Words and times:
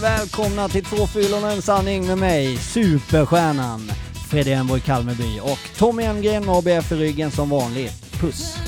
välkomna 0.00 0.68
till 0.68 0.84
Två 0.84 1.06
fyllon 1.06 1.44
och 1.44 1.50
en 1.50 1.62
sanning 1.62 2.06
med 2.06 2.18
mig, 2.18 2.56
superstjärnan 2.56 3.90
Fredrik 4.30 4.54
Enborg 4.54 4.80
Kalmeby 4.80 5.40
och 5.40 5.78
Tommy 5.78 6.02
Emgren 6.02 6.46
med 6.46 6.54
ABF 6.56 6.92
i 6.92 6.94
ryggen 6.94 7.30
som 7.30 7.50
vanligt. 7.50 8.20
Puss! 8.20 8.67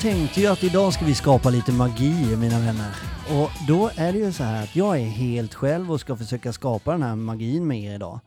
Tänkte 0.00 0.40
ju 0.40 0.46
att 0.46 0.64
idag 0.64 0.92
ska 0.92 1.04
vi 1.04 1.14
skapa 1.14 1.50
lite 1.50 1.72
magi, 1.72 2.36
mina 2.36 2.60
vänner. 2.60 2.96
Och 3.40 3.50
då 3.68 3.90
är 3.96 4.12
det 4.12 4.18
ju 4.18 4.32
så 4.32 4.44
här 4.44 4.62
att 4.62 4.76
jag 4.76 5.00
är 5.00 5.04
helt 5.04 5.54
själv 5.54 5.92
och 5.92 6.00
ska 6.00 6.16
försöka 6.16 6.52
skapa 6.52 6.92
den 6.92 7.02
här 7.02 7.16
magin 7.16 7.66
med 7.66 7.80
er 7.80 7.94
idag. 7.94 8.20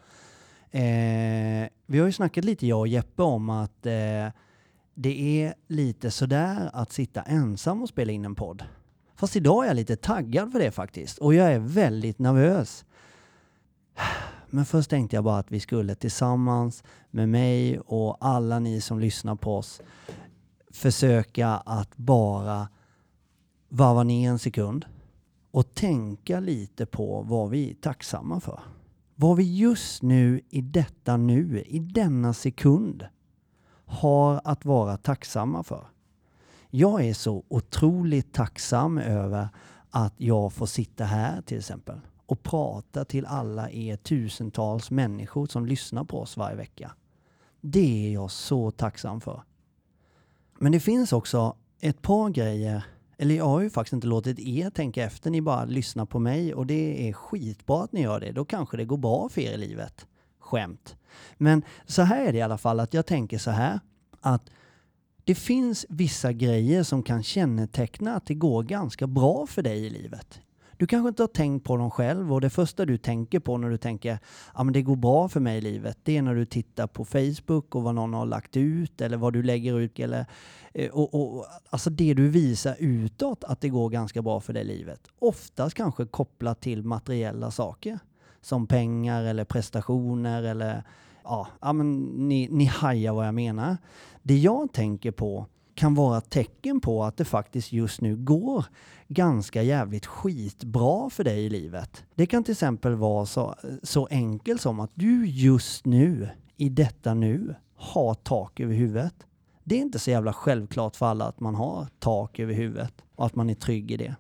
Eh, 0.72 1.70
vi 1.86 2.00
har 2.00 2.06
ju 2.06 2.12
snackat 2.12 2.46
lite, 2.46 2.68
jag 2.68 2.80
och 2.80 2.88
Jeppe, 2.88 3.24
om 3.24 3.50
att 3.50 3.86
eh, 3.86 4.28
det 4.94 5.44
är 5.44 5.54
lite 5.68 6.12
sådär 6.12 6.70
att 6.74 6.92
sitta 6.92 7.22
ensam 7.22 7.82
och 7.82 7.90
spela 7.90 8.12
in 8.12 8.26
en 8.26 8.36
podd. 8.36 8.64
Fast 9.16 9.36
idag 9.36 9.64
är 9.64 9.68
jag 9.68 9.76
lite 9.76 9.96
taggad 9.96 10.52
för 10.52 10.60
det 10.60 10.72
faktiskt. 10.72 11.18
Och 11.18 11.34
jag 11.34 11.54
är 11.54 11.60
väldigt 11.60 12.20
nervös. 12.20 12.86
Men 14.50 14.66
först 14.66 14.90
tänkte 14.90 15.16
jag 15.16 15.24
bara 15.24 15.38
att 15.38 15.52
vi 15.52 15.60
skulle 15.60 15.96
tillsammans 15.96 16.84
med 17.12 17.30
mig 17.30 17.80
och 17.80 18.18
alla 18.20 18.60
ni 18.60 18.82
som 18.82 19.00
lyssnar 19.00 19.36
på 19.36 19.58
oss 19.58 19.82
försöka 20.74 21.48
att 21.50 21.98
bara 21.98 22.68
varva 23.70 24.04
ner 24.04 24.30
en 24.30 24.40
sekund 24.40 24.86
och 25.52 25.74
tänka 25.74 26.40
lite 26.40 26.86
på 26.86 27.22
vad 27.22 27.50
vi 27.50 27.70
är 27.70 27.74
tacksamma 27.74 28.40
för. 28.40 28.60
Vad 29.16 29.38
vi 29.38 29.58
just 29.58 30.02
nu, 30.02 30.42
i 30.50 30.62
detta 30.62 31.18
nu, 31.18 31.64
i 31.66 31.80
denna 31.80 32.34
sekund 32.34 33.08
har 33.86 34.42
att 34.44 34.66
vara 34.66 34.98
tacksamma 34.98 35.64
för. 35.64 35.88
Jag 36.70 37.06
är 37.06 37.14
så 37.14 37.44
otroligt 37.48 38.34
tacksam 38.34 38.98
över 38.98 39.50
att 39.90 40.14
jag 40.18 40.54
får 40.54 40.66
sitta 40.66 41.06
här 41.06 41.42
till 41.42 41.58
exempel 41.58 42.00
och 42.26 42.44
prata 42.44 43.06
till 43.06 43.26
alla 43.26 43.70
er 43.72 43.96
tusentals 43.96 44.92
människor 44.92 45.46
som 45.46 45.66
lyssnar 45.66 46.04
på 46.04 46.20
oss 46.22 46.38
varje 46.38 46.56
vecka. 46.56 46.92
Det 47.62 48.08
är 48.08 48.14
jag 48.14 48.32
så 48.32 48.72
tacksam 48.72 49.22
för. 49.22 49.44
Men 50.64 50.72
det 50.72 50.80
finns 50.80 51.14
också 51.14 51.56
ett 51.82 52.02
par 52.02 52.30
grejer, 52.30 52.86
eller 53.18 53.36
jag 53.36 53.46
har 53.46 53.62
ju 53.62 53.70
faktiskt 53.70 53.94
inte 53.94 54.08
låtit 54.08 54.40
er 54.40 54.70
tänka 54.70 55.04
efter, 55.04 55.30
ni 55.30 55.42
bara 55.42 55.66
lyssnar 55.66 56.06
på 56.06 56.20
mig 56.20 56.54
och 56.54 56.68
det 56.68 57.10
är 57.10 57.14
skitbra 57.14 57.84
att 57.84 57.92
ni 57.92 58.02
gör 58.02 58.20
det. 58.20 58.32
Då 58.32 58.46
kanske 58.46 58.78
det 58.78 58.86
går 58.86 58.98
bra 58.98 59.30
för 59.30 59.42
er 59.42 59.52
i 59.52 59.58
livet. 59.58 60.08
Skämt. 60.40 60.96
Men 61.38 61.64
så 61.86 62.02
här 62.02 62.26
är 62.26 62.32
det 62.32 62.38
i 62.38 62.42
alla 62.42 62.58
fall, 62.58 62.80
att 62.80 62.94
jag 62.94 63.06
tänker 63.06 63.38
så 63.38 63.52
här, 63.52 63.80
att 64.22 64.50
det 65.24 65.36
finns 65.36 65.86
vissa 65.90 66.34
grejer 66.34 66.84
som 66.84 67.04
kan 67.04 67.24
känneteckna 67.24 68.16
att 68.16 68.26
det 68.26 68.36
går 68.36 68.64
ganska 68.64 69.08
bra 69.08 69.48
för 69.48 69.62
dig 69.62 69.86
i 69.86 69.90
livet. 69.90 70.42
Du 70.84 70.88
kanske 70.88 71.10
inte 71.10 71.24
har 71.24 71.28
tänkt 71.28 71.64
på 71.64 71.78
dem 71.78 71.92
själv 71.92 72.34
och 72.34 72.42
det 72.42 72.50
första 72.50 72.86
du 72.86 72.98
tänker 72.98 73.40
på 73.40 73.58
när 73.58 73.70
du 73.70 73.78
tänker 73.78 74.20
ja 74.56 74.64
det 74.64 74.82
går 74.82 74.96
bra 74.96 75.30
för 75.30 75.40
mig 75.40 75.58
i 75.58 75.62
livet, 75.62 75.98
det 76.04 76.18
är 76.18 76.22
när 76.22 76.36
du 76.36 76.46
tittar 76.46 76.88
på 76.88 77.06
Facebook 77.06 77.76
och 77.76 77.84
vad 77.84 77.96
någon 77.96 78.14
har 78.14 78.26
lagt 78.26 78.58
ut 78.58 79.02
eller 79.02 79.18
vad 79.18 79.34
du 79.34 79.44
lägger 79.44 79.80
ut 79.80 80.00
eller 80.00 80.26
eh, 80.74 80.92
och, 80.92 81.14
och, 81.14 81.46
alltså 81.70 81.90
det 81.90 82.14
du 82.14 82.30
visar 82.30 82.76
utåt 82.80 83.44
att 83.44 83.62
det 83.62 83.70
går 83.70 83.90
ganska 83.90 84.22
bra 84.22 84.40
för 84.40 84.54
dig 84.54 84.64
i 84.64 84.66
livet. 84.66 85.08
Oftast 85.20 85.76
kanske 85.76 86.06
kopplat 86.06 86.62
till 86.62 86.84
materiella 86.84 87.52
saker 87.52 88.00
som 88.42 88.68
pengar 88.68 89.24
eller 89.24 89.46
prestationer 89.46 90.44
eller 90.44 90.84
ja, 91.24 91.48
ja 91.62 91.74
men 91.74 92.02
ni, 92.02 92.48
ni 92.52 92.66
hajar 92.66 93.14
vad 93.14 93.28
jag 93.28 93.36
menar. 93.36 93.78
Det 94.22 94.38
jag 94.38 94.74
tänker 94.74 95.12
på 95.12 95.48
kan 95.76 95.96
vara 95.96 96.22
tecken 96.22 96.82
på 96.82 97.04
att 97.04 97.18
det 97.18 97.26
faktiskt 97.26 97.72
just 97.72 98.02
nu 98.02 98.16
går 98.16 98.66
ganska 99.08 99.64
jävligt 99.64 100.06
skitbra 100.06 101.10
för 101.10 101.24
dig 101.24 101.46
i 101.46 101.50
livet. 101.50 102.04
Det 102.16 102.26
kan 102.26 102.44
till 102.44 102.52
exempel 102.52 102.96
vara 102.96 103.26
så, 103.26 103.56
så 103.84 104.08
enkelt 104.12 104.62
som 104.62 104.80
att 104.80 104.92
du 104.94 105.26
just 105.28 105.86
nu, 105.86 106.30
i 106.58 106.70
detta 106.70 107.14
nu, 107.14 107.56
har 107.76 108.14
tak 108.14 108.60
över 108.60 108.74
huvudet. 108.74 109.16
Det 109.64 109.76
är 109.76 109.80
inte 109.80 110.00
så 110.00 110.12
jävla 110.12 110.34
självklart 110.34 110.96
för 110.96 111.06
alla 111.06 111.26
att 111.26 111.40
man 111.40 111.56
har 111.56 111.88
tak 112.00 112.40
över 112.40 112.54
huvudet 112.54 112.94
och 113.16 113.26
att 113.26 113.36
man 113.36 113.50
är 113.50 113.56
trygg 113.56 113.92
i 113.92 113.98
det. 113.98 114.16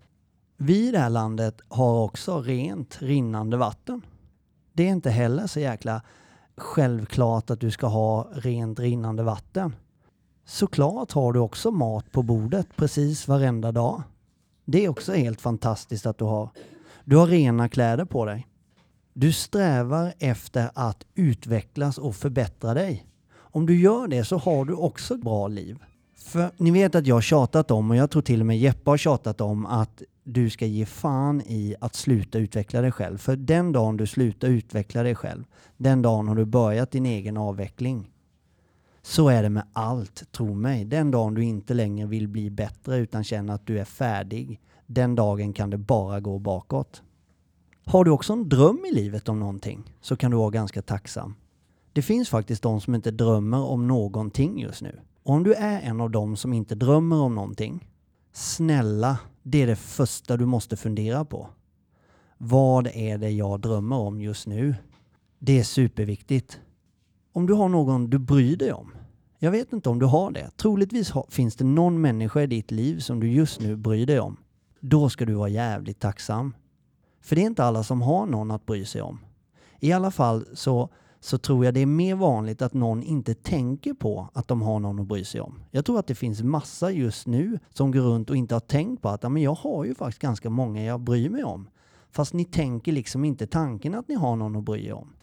Vi 0.57 0.87
i 0.87 0.91
det 0.91 0.99
här 0.99 1.09
landet 1.09 1.61
har 1.67 2.03
också 2.03 2.41
rent 2.41 3.01
rinnande 3.01 3.57
vatten. 3.57 4.01
Det 4.73 4.83
är 4.83 4.91
inte 4.91 5.09
heller 5.09 5.47
så 5.47 5.59
jäkla 5.59 6.01
självklart 6.57 7.49
att 7.49 7.59
du 7.59 7.71
ska 7.71 7.87
ha 7.87 8.27
rent 8.33 8.79
rinnande 8.79 9.23
vatten. 9.23 9.75
Såklart 10.45 11.11
har 11.11 11.33
du 11.33 11.39
också 11.39 11.71
mat 11.71 12.11
på 12.11 12.23
bordet 12.23 12.67
precis 12.75 13.27
varenda 13.27 13.71
dag. 13.71 14.03
Det 14.65 14.85
är 14.85 14.89
också 14.89 15.13
helt 15.13 15.41
fantastiskt 15.41 16.05
att 16.05 16.17
du 16.17 16.25
har. 16.25 16.49
Du 17.05 17.15
har 17.15 17.27
rena 17.27 17.69
kläder 17.69 18.05
på 18.05 18.25
dig. 18.25 18.47
Du 19.13 19.33
strävar 19.33 20.13
efter 20.19 20.69
att 20.73 21.05
utvecklas 21.15 21.97
och 21.97 22.15
förbättra 22.15 22.73
dig. 22.73 23.05
Om 23.35 23.65
du 23.65 23.79
gör 23.79 24.07
det 24.07 24.25
så 24.25 24.37
har 24.37 24.65
du 24.65 24.73
också 24.73 25.13
ett 25.13 25.21
bra 25.21 25.47
liv. 25.47 25.77
För 26.17 26.51
ni 26.57 26.71
vet 26.71 26.95
att 26.95 27.07
jag 27.07 27.15
har 27.15 27.21
tjatat 27.21 27.71
om, 27.71 27.91
och 27.91 27.95
jag 27.95 28.11
tror 28.11 28.21
till 28.21 28.39
och 28.39 28.45
med 28.45 28.59
Jeppe 28.59 28.89
har 28.89 28.97
tjatat 28.97 29.41
om, 29.41 29.65
att 29.65 30.01
du 30.23 30.49
ska 30.49 30.65
ge 30.65 30.85
fan 30.85 31.41
i 31.41 31.75
att 31.79 31.95
sluta 31.95 32.37
utveckla 32.37 32.81
dig 32.81 32.91
själv. 32.91 33.17
För 33.17 33.35
den 33.35 33.71
dagen 33.71 33.97
du 33.97 34.07
slutar 34.07 34.47
utveckla 34.47 35.03
dig 35.03 35.15
själv, 35.15 35.43
den 35.77 36.01
dagen 36.01 36.27
har 36.27 36.35
du 36.35 36.45
börjat 36.45 36.91
din 36.91 37.05
egen 37.05 37.37
avveckling. 37.37 38.12
Så 39.05 39.29
är 39.29 39.43
det 39.43 39.49
med 39.49 39.63
allt, 39.73 40.31
tro 40.31 40.53
mig. 40.53 40.85
Den 40.85 41.11
dagen 41.11 41.33
du 41.33 41.43
inte 41.43 41.73
längre 41.73 42.07
vill 42.07 42.27
bli 42.27 42.49
bättre 42.49 42.97
utan 42.97 43.23
känner 43.23 43.53
att 43.53 43.67
du 43.67 43.79
är 43.79 43.85
färdig, 43.85 44.59
den 44.87 45.15
dagen 45.15 45.53
kan 45.53 45.69
det 45.69 45.77
bara 45.77 46.19
gå 46.19 46.39
bakåt. 46.39 47.01
Har 47.85 48.03
du 48.03 48.11
också 48.11 48.33
en 48.33 48.49
dröm 48.49 48.85
i 48.91 48.95
livet 48.95 49.29
om 49.29 49.39
någonting 49.39 49.95
så 50.01 50.15
kan 50.15 50.31
du 50.31 50.37
vara 50.37 50.49
ganska 50.49 50.81
tacksam. 50.81 51.35
Det 51.93 52.01
finns 52.01 52.29
faktiskt 52.29 52.63
de 52.63 52.81
som 52.81 52.95
inte 52.95 53.11
drömmer 53.11 53.61
om 53.61 53.87
någonting 53.87 54.59
just 54.59 54.81
nu. 54.81 54.99
Och 55.23 55.33
om 55.33 55.43
du 55.43 55.53
är 55.53 55.81
en 55.81 56.01
av 56.01 56.11
dem 56.11 56.35
som 56.35 56.53
inte 56.53 56.75
drömmer 56.75 57.15
om 57.15 57.35
någonting, 57.35 57.87
snälla, 58.33 59.19
det 59.43 59.61
är 59.61 59.67
det 59.67 59.75
första 59.75 60.37
du 60.37 60.45
måste 60.45 60.77
fundera 60.77 61.25
på. 61.25 61.49
Vad 62.37 62.87
är 62.87 63.17
det 63.17 63.29
jag 63.29 63.59
drömmer 63.59 63.95
om 63.95 64.21
just 64.21 64.47
nu? 64.47 64.75
Det 65.39 65.59
är 65.59 65.63
superviktigt. 65.63 66.59
Om 67.35 67.45
du 67.45 67.53
har 67.53 67.69
någon 67.69 68.09
du 68.09 68.19
bryr 68.19 68.57
dig 68.57 68.73
om. 68.73 68.91
Jag 69.39 69.51
vet 69.51 69.73
inte 69.73 69.89
om 69.89 69.99
du 69.99 70.05
har 70.05 70.31
det. 70.31 70.49
Troligtvis 70.57 71.13
finns 71.29 71.55
det 71.55 71.63
någon 71.63 72.01
människa 72.01 72.41
i 72.41 72.47
ditt 72.47 72.71
liv 72.71 72.99
som 72.99 73.19
du 73.19 73.31
just 73.31 73.61
nu 73.61 73.75
bryr 73.75 74.05
dig 74.05 74.19
om. 74.19 74.37
Då 74.79 75.09
ska 75.09 75.25
du 75.25 75.33
vara 75.33 75.49
jävligt 75.49 75.99
tacksam. 75.99 76.55
För 77.21 77.35
det 77.35 77.41
är 77.41 77.45
inte 77.45 77.63
alla 77.63 77.83
som 77.83 78.01
har 78.01 78.25
någon 78.25 78.51
att 78.51 78.65
bry 78.65 78.85
sig 78.85 79.01
om. 79.01 79.19
I 79.79 79.91
alla 79.91 80.11
fall 80.11 80.45
så, 80.53 80.89
så 81.19 81.37
tror 81.37 81.65
jag 81.65 81.73
det 81.73 81.79
är 81.79 81.85
mer 81.85 82.15
vanligt 82.15 82.61
att 82.61 82.73
någon 82.73 83.03
inte 83.03 83.33
tänker 83.33 83.93
på 83.93 84.29
att 84.33 84.47
de 84.47 84.61
har 84.61 84.79
någon 84.79 84.99
att 84.99 85.07
bry 85.07 85.23
sig 85.23 85.41
om. 85.41 85.59
Jag 85.71 85.85
tror 85.85 85.99
att 85.99 86.07
det 86.07 86.15
finns 86.15 86.43
massa 86.43 86.91
just 86.91 87.27
nu 87.27 87.59
som 87.69 87.91
går 87.91 88.01
runt 88.01 88.29
och 88.29 88.35
inte 88.35 88.55
har 88.55 88.59
tänkt 88.59 89.01
på 89.01 89.09
att 89.09 89.31
men 89.31 89.41
jag 89.41 89.55
har 89.55 89.85
ju 89.85 89.95
faktiskt 89.95 90.21
ganska 90.21 90.49
många 90.49 90.83
jag 90.83 90.99
bryr 90.99 91.29
mig 91.29 91.43
om. 91.43 91.69
Fast 92.11 92.33
ni 92.33 92.45
tänker 92.45 92.91
liksom 92.91 93.25
inte 93.25 93.47
tanken 93.47 93.95
att 93.95 94.07
ni 94.07 94.15
har 94.15 94.35
någon 94.35 94.55
att 94.55 94.63
bry 94.63 94.87
er 94.87 94.93
om. 94.93 95.13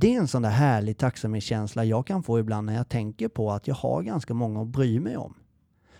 Det 0.00 0.14
är 0.14 0.18
en 0.18 0.28
sån 0.28 0.42
där 0.42 0.50
härlig 0.50 0.98
tacksamhetskänsla 0.98 1.84
jag 1.84 2.06
kan 2.06 2.22
få 2.22 2.38
ibland 2.38 2.66
när 2.66 2.74
jag 2.74 2.88
tänker 2.88 3.28
på 3.28 3.52
att 3.52 3.68
jag 3.68 3.74
har 3.74 4.02
ganska 4.02 4.34
många 4.34 4.62
att 4.62 4.68
bry 4.68 5.00
mig 5.00 5.16
om. 5.16 5.34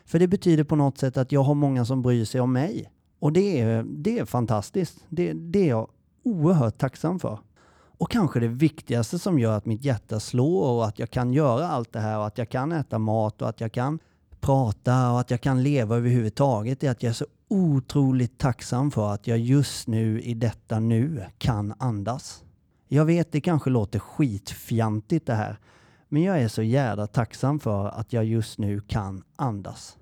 För 0.05 0.19
det 0.19 0.29
betyder 0.29 0.65
på 0.65 0.77
något 0.77 0.99
sätt 0.99 1.17
att 1.17 1.33
jag 1.33 1.43
har 1.43 1.55
många 1.55 1.85
som 1.85 2.03
bryr 2.03 2.25
sig 2.25 2.41
om 2.41 2.53
mig. 2.53 2.93
Och 3.19 3.33
det 3.33 3.61
är, 3.61 3.83
det 3.89 4.19
är 4.19 4.25
fantastiskt. 4.25 5.05
Det, 5.09 5.33
det 5.33 5.59
är 5.59 5.69
jag 5.69 5.89
oerhört 6.23 6.79
tacksam 6.79 7.19
för. 7.19 7.39
Och 7.99 8.11
kanske 8.11 8.41
det 8.41 8.49
viktigaste 8.49 9.19
som 9.19 9.39
gör 9.39 9.57
att 9.57 9.67
mitt 9.67 9.85
hjärta 9.85 10.21
slår 10.21 10.77
och 10.77 10.87
att 10.87 10.99
jag 10.99 11.11
kan 11.11 11.33
göra 11.33 11.69
allt 11.69 11.93
det 11.93 12.01
här 12.01 12.19
och 12.19 12.27
att 12.27 12.39
jag 12.39 12.49
kan 12.49 12.73
äta 12.73 12.99
mat 12.99 13.43
och 13.43 13.49
att 13.49 13.61
jag 13.61 13.73
kan 13.73 13.99
prata 14.41 15.13
och 15.13 15.21
att 15.21 15.31
jag 15.31 15.41
kan 15.41 15.63
leva 15.63 15.97
överhuvudtaget 15.97 16.85
är 16.85 16.91
att 16.91 17.03
jag 17.03 17.11
är 17.11 17.15
så 17.15 17.27
otroligt 17.49 18.39
tacksam 18.39 18.91
för 18.91 19.13
att 19.13 19.27
jag 19.27 19.39
just 19.39 19.89
nu 19.89 20.21
i 20.21 20.35
detta 20.35 20.81
nu 20.81 21.25
kan 21.39 21.75
andas. 21.79 22.45
Jag 22.89 23.05
vet 23.05 23.33
det 23.33 23.41
kanske 23.41 23.71
låter 23.71 23.99
skitfjantigt 23.99 25.27
det 25.27 25.35
här, 25.35 25.59
men 26.09 26.23
jag 26.23 26.41
är 26.43 26.49
så 26.49 26.63
jävla 26.63 27.07
tacksam 27.07 27.61
för 27.61 27.89
att 27.89 28.13
jag 28.13 28.25
just 28.25 28.59
nu 28.59 28.81
kan 28.81 29.23
andas. 29.37 29.99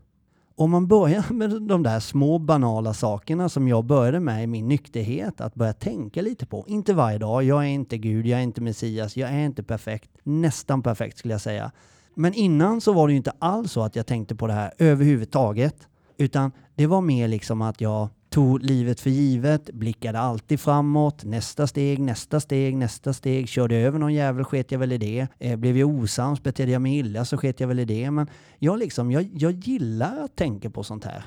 Om 0.55 0.71
man 0.71 0.87
börjar 0.87 1.25
med 1.33 1.63
de 1.63 1.83
där 1.83 2.01
små 2.01 2.39
banala 2.39 2.95
sakerna 2.95 3.49
som 3.49 3.69
jag 3.69 3.85
började 3.85 4.21
med 4.21 4.45
i 4.45 4.47
min 4.47 4.69
nykterhet, 4.69 5.41
att 5.41 5.55
börja 5.55 5.73
tänka 5.73 6.23
lite 6.23 6.47
på. 6.47 6.65
Inte 6.69 6.95
varje 6.95 7.19
dag, 7.19 7.45
jag 7.45 7.65
är 7.65 7.69
inte 7.69 7.99
Gud, 7.99 8.27
jag 8.27 8.39
är 8.39 8.43
inte 8.43 8.61
Messias, 8.61 9.17
jag 9.17 9.31
är 9.31 9.45
inte 9.45 9.63
perfekt. 9.63 10.11
Nästan 10.23 10.83
perfekt 10.83 11.19
skulle 11.19 11.35
jag 11.35 11.41
säga. 11.41 11.73
Men 12.15 12.35
innan 12.35 12.81
så 12.81 12.93
var 12.93 13.07
det 13.07 13.13
ju 13.13 13.17
inte 13.17 13.33
alls 13.39 13.73
så 13.73 13.83
att 13.83 13.97
jag 13.97 14.07
tänkte 14.07 14.35
på 14.35 14.47
det 14.47 14.53
här 14.53 14.73
överhuvudtaget. 14.79 15.89
Utan 16.17 16.53
det 16.75 16.87
var 16.87 17.01
mer 17.01 17.29
liksom 17.29 17.63
att 17.63 17.81
jag 17.81 18.09
tog 18.37 18.63
livet 18.63 19.01
för 19.01 19.11
givet, 19.11 19.71
blickade 19.73 20.19
alltid 20.19 20.61
framåt, 20.61 21.25
nästa 21.25 21.67
steg, 21.67 21.99
nästa 21.99 22.41
steg, 22.41 22.77
nästa 22.77 23.13
steg, 23.13 23.49
körde 23.49 23.77
över 23.77 23.99
någon 23.99 24.15
jävel 24.15 24.45
sket 24.45 24.73
jag 24.73 24.79
väl 24.79 24.93
i 24.93 24.99
det. 24.99 25.27
Eh, 25.39 25.57
blev 25.57 25.79
jag 25.79 25.89
osams, 25.89 26.43
betedde 26.43 26.73
jag 26.73 26.83
mig 26.83 26.99
illa 26.99 27.25
så 27.25 27.37
sket 27.37 27.61
jag 27.61 27.69
väl 27.69 27.79
i 27.79 27.85
det. 27.85 28.11
Men 28.11 28.27
jag, 28.59 28.79
liksom, 28.79 29.11
jag, 29.11 29.29
jag 29.33 29.53
gillar 29.53 30.25
att 30.25 30.37
tänka 30.37 30.71
på 30.71 30.83
sånt 30.83 31.05
här. 31.05 31.25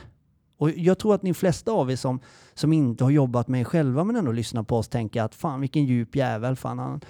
Och 0.57 0.71
jag 0.71 0.99
tror 0.99 1.15
att 1.15 1.23
ni 1.23 1.33
flesta 1.33 1.71
av 1.71 1.91
er 1.91 1.95
som, 1.95 2.19
som 2.53 2.73
inte 2.73 3.03
har 3.03 3.11
jobbat 3.11 3.47
med 3.47 3.61
er 3.61 3.65
själva 3.65 4.03
men 4.03 4.15
ändå 4.15 4.31
lyssnar 4.31 4.63
på 4.63 4.77
oss 4.77 4.87
tänker 4.87 5.21
att 5.21 5.35
fan 5.35 5.61
vilken 5.61 5.85
djup 5.85 6.15
jävel, 6.15 6.55
fan 6.55 6.79
han, 6.79 7.01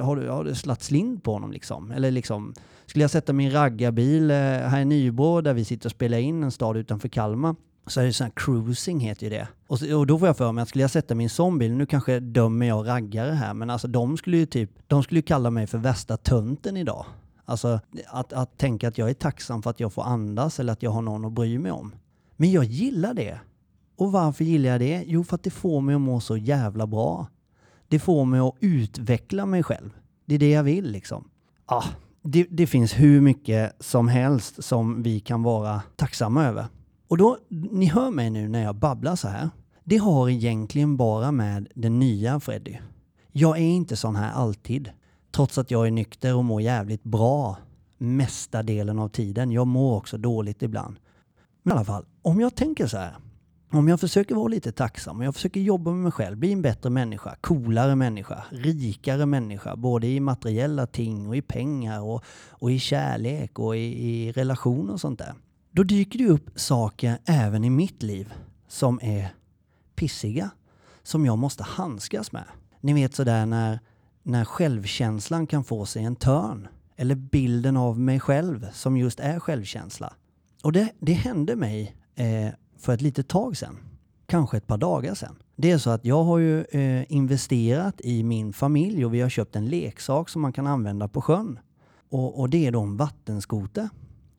har 0.00 0.16
du, 0.16 0.28
har 0.28 0.44
du 0.44 0.54
slatt 0.54 0.82
slint 0.82 1.22
på 1.22 1.32
honom 1.32 1.52
liksom? 1.52 1.90
Eller 1.90 2.10
liksom, 2.10 2.54
skulle 2.86 3.04
jag 3.04 3.10
sätta 3.10 3.32
min 3.32 3.52
raggarbil 3.52 4.30
eh, 4.30 4.36
här 4.36 4.80
i 4.80 4.84
Nybro 4.84 5.40
där 5.40 5.54
vi 5.54 5.64
sitter 5.64 5.86
och 5.86 5.92
spelar 5.92 6.18
in 6.18 6.42
en 6.42 6.50
stad 6.50 6.76
utanför 6.76 7.08
Kalmar 7.08 7.54
så 7.86 8.00
är 8.00 8.04
det 8.04 8.12
sån 8.12 8.24
här 8.24 8.32
cruising 8.36 9.00
heter 9.00 9.24
ju 9.24 9.30
det. 9.30 9.48
Och, 9.66 9.78
så, 9.78 9.98
och 9.98 10.06
då 10.06 10.18
får 10.18 10.28
jag 10.28 10.36
för 10.36 10.52
mig 10.52 10.62
att 10.62 10.68
skulle 10.68 10.84
jag 10.84 10.90
sätta 10.90 11.14
min 11.14 11.30
zombie, 11.30 11.68
nu 11.68 11.86
kanske 11.86 12.20
dömer 12.20 12.66
jag 12.66 12.88
raggare 12.88 13.32
här, 13.32 13.54
men 13.54 13.70
alltså 13.70 13.88
de 13.88 14.16
skulle 14.16 14.36
ju 14.36 14.46
typ, 14.46 14.70
de 14.86 15.02
skulle 15.02 15.18
ju 15.18 15.22
kalla 15.22 15.50
mig 15.50 15.66
för 15.66 15.78
värsta 15.78 16.16
tönten 16.16 16.76
idag. 16.76 17.06
Alltså 17.44 17.80
att, 18.06 18.32
att 18.32 18.58
tänka 18.58 18.88
att 18.88 18.98
jag 18.98 19.10
är 19.10 19.14
tacksam 19.14 19.62
för 19.62 19.70
att 19.70 19.80
jag 19.80 19.92
får 19.92 20.02
andas 20.02 20.60
eller 20.60 20.72
att 20.72 20.82
jag 20.82 20.90
har 20.90 21.02
någon 21.02 21.24
att 21.24 21.32
bry 21.32 21.58
mig 21.58 21.72
om. 21.72 21.94
Men 22.36 22.52
jag 22.52 22.64
gillar 22.64 23.14
det. 23.14 23.40
Och 23.96 24.12
varför 24.12 24.44
gillar 24.44 24.70
jag 24.70 24.80
det? 24.80 25.04
Jo, 25.06 25.24
för 25.24 25.34
att 25.34 25.42
det 25.42 25.50
får 25.50 25.80
mig 25.80 25.94
att 25.94 26.00
må 26.00 26.20
så 26.20 26.36
jävla 26.36 26.86
bra. 26.86 27.26
Det 27.88 27.98
får 27.98 28.24
mig 28.24 28.40
att 28.40 28.54
utveckla 28.60 29.46
mig 29.46 29.62
själv. 29.62 29.90
Det 30.24 30.34
är 30.34 30.38
det 30.38 30.50
jag 30.50 30.62
vill 30.62 30.90
liksom. 30.90 31.28
Ah, 31.66 31.84
det, 32.22 32.46
det 32.50 32.66
finns 32.66 32.92
hur 32.92 33.20
mycket 33.20 33.72
som 33.80 34.08
helst 34.08 34.64
som 34.64 35.02
vi 35.02 35.20
kan 35.20 35.42
vara 35.42 35.82
tacksamma 35.96 36.44
över. 36.44 36.66
Och 37.14 37.18
då, 37.18 37.38
ni 37.48 37.86
hör 37.86 38.10
mig 38.10 38.30
nu 38.30 38.48
när 38.48 38.62
jag 38.62 38.74
babblar 38.74 39.16
så 39.16 39.28
här. 39.28 39.50
Det 39.84 39.96
har 39.96 40.28
egentligen 40.28 40.96
bara 40.96 41.32
med 41.32 41.68
den 41.74 41.98
nya 41.98 42.40
Freddy. 42.40 42.76
Jag 43.32 43.58
är 43.58 43.62
inte 43.62 43.96
sån 43.96 44.16
här 44.16 44.32
alltid. 44.32 44.90
Trots 45.30 45.58
att 45.58 45.70
jag 45.70 45.86
är 45.86 45.90
nykter 45.90 46.34
och 46.34 46.44
mår 46.44 46.62
jävligt 46.62 47.04
bra 47.04 47.56
mesta 47.98 48.62
delen 48.62 48.98
av 48.98 49.08
tiden. 49.08 49.52
Jag 49.52 49.66
mår 49.66 49.96
också 49.96 50.18
dåligt 50.18 50.62
ibland. 50.62 50.96
Men 51.62 51.72
i 51.72 51.76
alla 51.76 51.84
fall, 51.84 52.04
om 52.22 52.40
jag 52.40 52.54
tänker 52.54 52.86
så 52.86 52.96
här. 52.96 53.16
Om 53.70 53.88
jag 53.88 54.00
försöker 54.00 54.34
vara 54.34 54.48
lite 54.48 54.72
tacksam 54.72 55.18
och 55.18 55.24
jag 55.24 55.34
försöker 55.34 55.60
jobba 55.60 55.90
med 55.90 56.02
mig 56.02 56.12
själv, 56.12 56.36
bli 56.36 56.52
en 56.52 56.62
bättre 56.62 56.90
människa, 56.90 57.36
coolare 57.40 57.94
människa, 57.94 58.44
rikare 58.50 59.26
människa, 59.26 59.76
både 59.76 60.06
i 60.06 60.20
materiella 60.20 60.86
ting 60.86 61.28
och 61.28 61.36
i 61.36 61.42
pengar 61.42 62.00
och, 62.00 62.24
och 62.50 62.72
i 62.72 62.78
kärlek 62.78 63.58
och 63.58 63.76
i, 63.76 63.80
i 63.80 64.32
relationer 64.32 64.92
och 64.92 65.00
sånt 65.00 65.18
där. 65.18 65.34
Då 65.76 65.82
dyker 65.82 66.18
det 66.18 66.26
upp 66.26 66.50
saker 66.54 67.18
även 67.24 67.64
i 67.64 67.70
mitt 67.70 68.02
liv 68.02 68.34
som 68.68 68.98
är 69.02 69.34
pissiga, 69.94 70.50
som 71.02 71.26
jag 71.26 71.38
måste 71.38 71.62
handskas 71.62 72.32
med. 72.32 72.44
Ni 72.80 72.92
vet 72.92 73.14
sådär 73.14 73.46
när, 73.46 73.80
när 74.22 74.44
självkänslan 74.44 75.46
kan 75.46 75.64
få 75.64 75.86
sig 75.86 76.04
en 76.04 76.16
törn. 76.16 76.68
Eller 76.96 77.14
bilden 77.14 77.76
av 77.76 78.00
mig 78.00 78.20
själv 78.20 78.66
som 78.72 78.96
just 78.96 79.20
är 79.20 79.38
självkänsla. 79.38 80.12
Och 80.62 80.72
det, 80.72 80.88
det 80.98 81.12
hände 81.12 81.56
mig 81.56 81.96
eh, 82.14 82.48
för 82.78 82.94
ett 82.94 83.02
litet 83.02 83.28
tag 83.28 83.56
sedan. 83.56 83.78
Kanske 84.26 84.56
ett 84.56 84.66
par 84.66 84.78
dagar 84.78 85.14
sedan. 85.14 85.36
Det 85.56 85.70
är 85.70 85.78
så 85.78 85.90
att 85.90 86.04
jag 86.04 86.24
har 86.24 86.38
ju 86.38 86.64
eh, 86.64 87.12
investerat 87.12 88.00
i 88.00 88.22
min 88.22 88.52
familj 88.52 89.04
och 89.04 89.14
vi 89.14 89.20
har 89.20 89.28
köpt 89.28 89.56
en 89.56 89.66
leksak 89.66 90.28
som 90.28 90.42
man 90.42 90.52
kan 90.52 90.66
använda 90.66 91.08
på 91.08 91.22
sjön. 91.22 91.58
Och, 92.08 92.40
och 92.40 92.50
det 92.50 92.66
är 92.66 92.72
då 92.72 92.80
en 92.80 92.96
vattenskoter. 92.96 93.88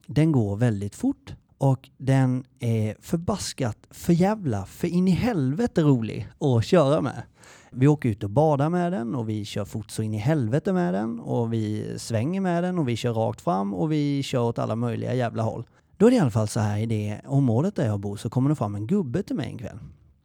Den 0.07 0.31
går 0.31 0.55
väldigt 0.55 0.95
fort 0.95 1.35
och 1.57 1.89
den 1.97 2.43
är 2.59 2.95
förbaskat 2.99 3.77
för 3.89 4.13
jävla 4.13 4.65
för 4.65 4.87
in 4.87 5.07
i 5.07 5.11
helvete 5.11 5.81
rolig 5.81 6.27
att 6.39 6.65
köra 6.65 7.01
med. 7.01 7.23
Vi 7.71 7.87
åker 7.87 8.09
ut 8.09 8.23
och 8.23 8.29
badar 8.29 8.69
med 8.69 8.91
den 8.91 9.15
och 9.15 9.29
vi 9.29 9.45
kör 9.45 9.65
fort 9.65 9.91
så 9.91 10.01
in 10.01 10.13
i 10.13 10.17
helvete 10.17 10.73
med 10.73 10.93
den 10.93 11.19
och 11.19 11.53
vi 11.53 11.95
svänger 11.97 12.41
med 12.41 12.63
den 12.63 12.79
och 12.79 12.87
vi 12.89 12.95
kör 12.95 13.13
rakt 13.13 13.41
fram 13.41 13.73
och 13.73 13.91
vi 13.91 14.23
kör 14.23 14.43
åt 14.43 14.59
alla 14.59 14.75
möjliga 14.75 15.13
jävla 15.13 15.43
håll. 15.43 15.65
Då 15.97 16.05
är 16.05 16.11
det 16.11 16.17
i 16.17 16.19
alla 16.19 16.31
fall 16.31 16.47
så 16.47 16.59
här 16.59 16.77
i 16.77 16.85
det 16.85 17.21
området 17.25 17.75
där 17.75 17.85
jag 17.85 17.99
bor 17.99 18.15
så 18.15 18.29
kommer 18.29 18.49
det 18.49 18.55
fram 18.55 18.75
en 18.75 18.87
gubbe 18.87 19.23
till 19.23 19.35
mig 19.35 19.47
en 19.47 19.57
kväll. 19.57 19.79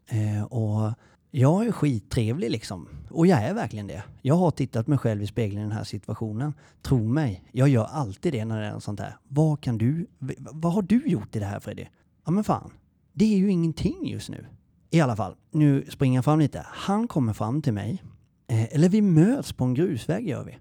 Eh, 0.09 0.45
och 0.45 0.93
jag 1.31 1.67
är 1.67 1.73
skittrevlig 1.73 2.51
liksom. 2.51 2.89
Och 3.11 3.27
jag 3.27 3.43
är 3.43 3.55
verkligen 3.55 3.87
det. 3.87 4.03
Jag 4.23 4.35
har 4.35 4.51
tittat 4.51 4.87
mig 4.87 4.99
själv 4.99 5.23
i 5.23 5.27
spegeln 5.27 5.59
i 5.59 5.63
den 5.63 5.73
här 5.73 5.85
situationen. 5.85 6.55
Tro 6.83 7.09
mig, 7.09 7.45
jag 7.53 7.69
gör 7.69 7.85
alltid 7.85 8.33
det 8.33 8.45
när 8.45 8.61
det 8.61 8.67
är 8.67 8.73
något 8.73 8.85
sånt 8.85 9.01
här. 9.01 9.17
Vad 9.29 9.61
kan 9.61 9.79
du, 9.79 10.07
vad 10.39 10.73
har 10.73 10.83
du 10.83 11.03
gjort 11.07 11.37
i 11.37 11.39
det 11.39 11.47
här 11.47 11.61
Freddy? 11.61 11.87
Ja 12.25 12.31
men 12.31 12.45
fan, 12.45 12.71
det 13.13 13.25
är 13.25 13.39
ju 13.39 13.51
ingenting 13.51 14.07
just 14.07 14.29
nu. 14.29 14.47
I 14.91 15.01
alla 15.01 15.17
fall, 15.17 15.35
nu 15.51 15.87
springer 15.91 16.19
jag 16.19 16.25
fram 16.25 16.39
lite. 16.39 16.67
Han 16.67 17.09
kommer 17.09 17.33
fram 17.33 17.63
till 17.63 17.73
mig. 17.73 18.03
Eh, 18.47 18.75
eller 18.75 18.89
vi 18.89 19.03
möts 19.03 19.53
på 19.53 19.65
en 19.65 19.75
grusväg 19.75 20.29
gör 20.29 20.45
vi. 20.45 20.59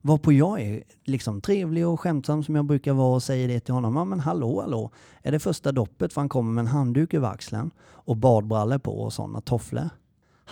Varpå 0.00 0.32
jag 0.32 0.60
är 0.60 0.82
liksom 1.04 1.40
trevlig 1.40 1.86
och 1.86 2.00
skämtsam 2.00 2.44
som 2.44 2.54
jag 2.54 2.64
brukar 2.64 2.92
vara 2.92 3.14
och 3.14 3.22
säger 3.22 3.48
det 3.48 3.60
till 3.60 3.74
honom. 3.74 3.96
Ja 3.96 4.04
men 4.04 4.20
hallå 4.20 4.60
hallå, 4.60 4.90
är 5.22 5.32
det 5.32 5.38
första 5.38 5.72
doppet 5.72 6.12
för 6.12 6.20
han 6.20 6.28
kommer 6.28 6.52
med 6.52 6.62
en 6.62 6.68
handduk 6.68 7.14
över 7.14 7.28
axeln 7.28 7.70
och 7.80 8.16
badbrallor 8.16 8.78
på 8.78 9.02
och 9.02 9.12
sådana 9.12 9.40
tofflor. 9.40 9.90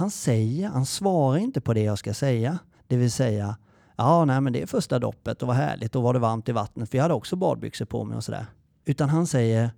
Han 0.00 0.10
säger, 0.10 0.68
han 0.68 0.86
svarar 0.86 1.38
inte 1.38 1.60
på 1.60 1.74
det 1.74 1.82
jag 1.82 1.98
ska 1.98 2.14
säga. 2.14 2.58
Det 2.86 2.96
vill 2.96 3.10
säga, 3.10 3.56
ja 3.96 4.24
nej 4.24 4.40
men 4.40 4.52
det 4.52 4.62
är 4.62 4.66
första 4.66 4.98
doppet 4.98 5.42
och 5.42 5.48
vad 5.48 5.56
härligt 5.56 5.96
och 5.96 6.02
var 6.02 6.14
det 6.14 6.18
varmt 6.18 6.48
i 6.48 6.52
vattnet 6.52 6.90
för 6.90 6.98
jag 6.98 7.02
hade 7.02 7.14
också 7.14 7.36
badbyxor 7.36 7.84
på 7.84 8.04
mig 8.04 8.16
och 8.16 8.24
sådär. 8.24 8.46
Utan 8.84 9.08
han 9.08 9.26
säger, 9.26 9.70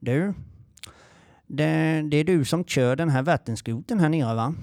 du, 0.00 0.34
det, 1.46 2.02
det 2.10 2.16
är 2.16 2.24
du 2.24 2.44
som 2.44 2.64
kör 2.64 2.96
den 2.96 3.08
här 3.08 3.22
vattenskoten 3.22 4.00
här 4.00 4.08
nere 4.08 4.34
va? 4.34 4.54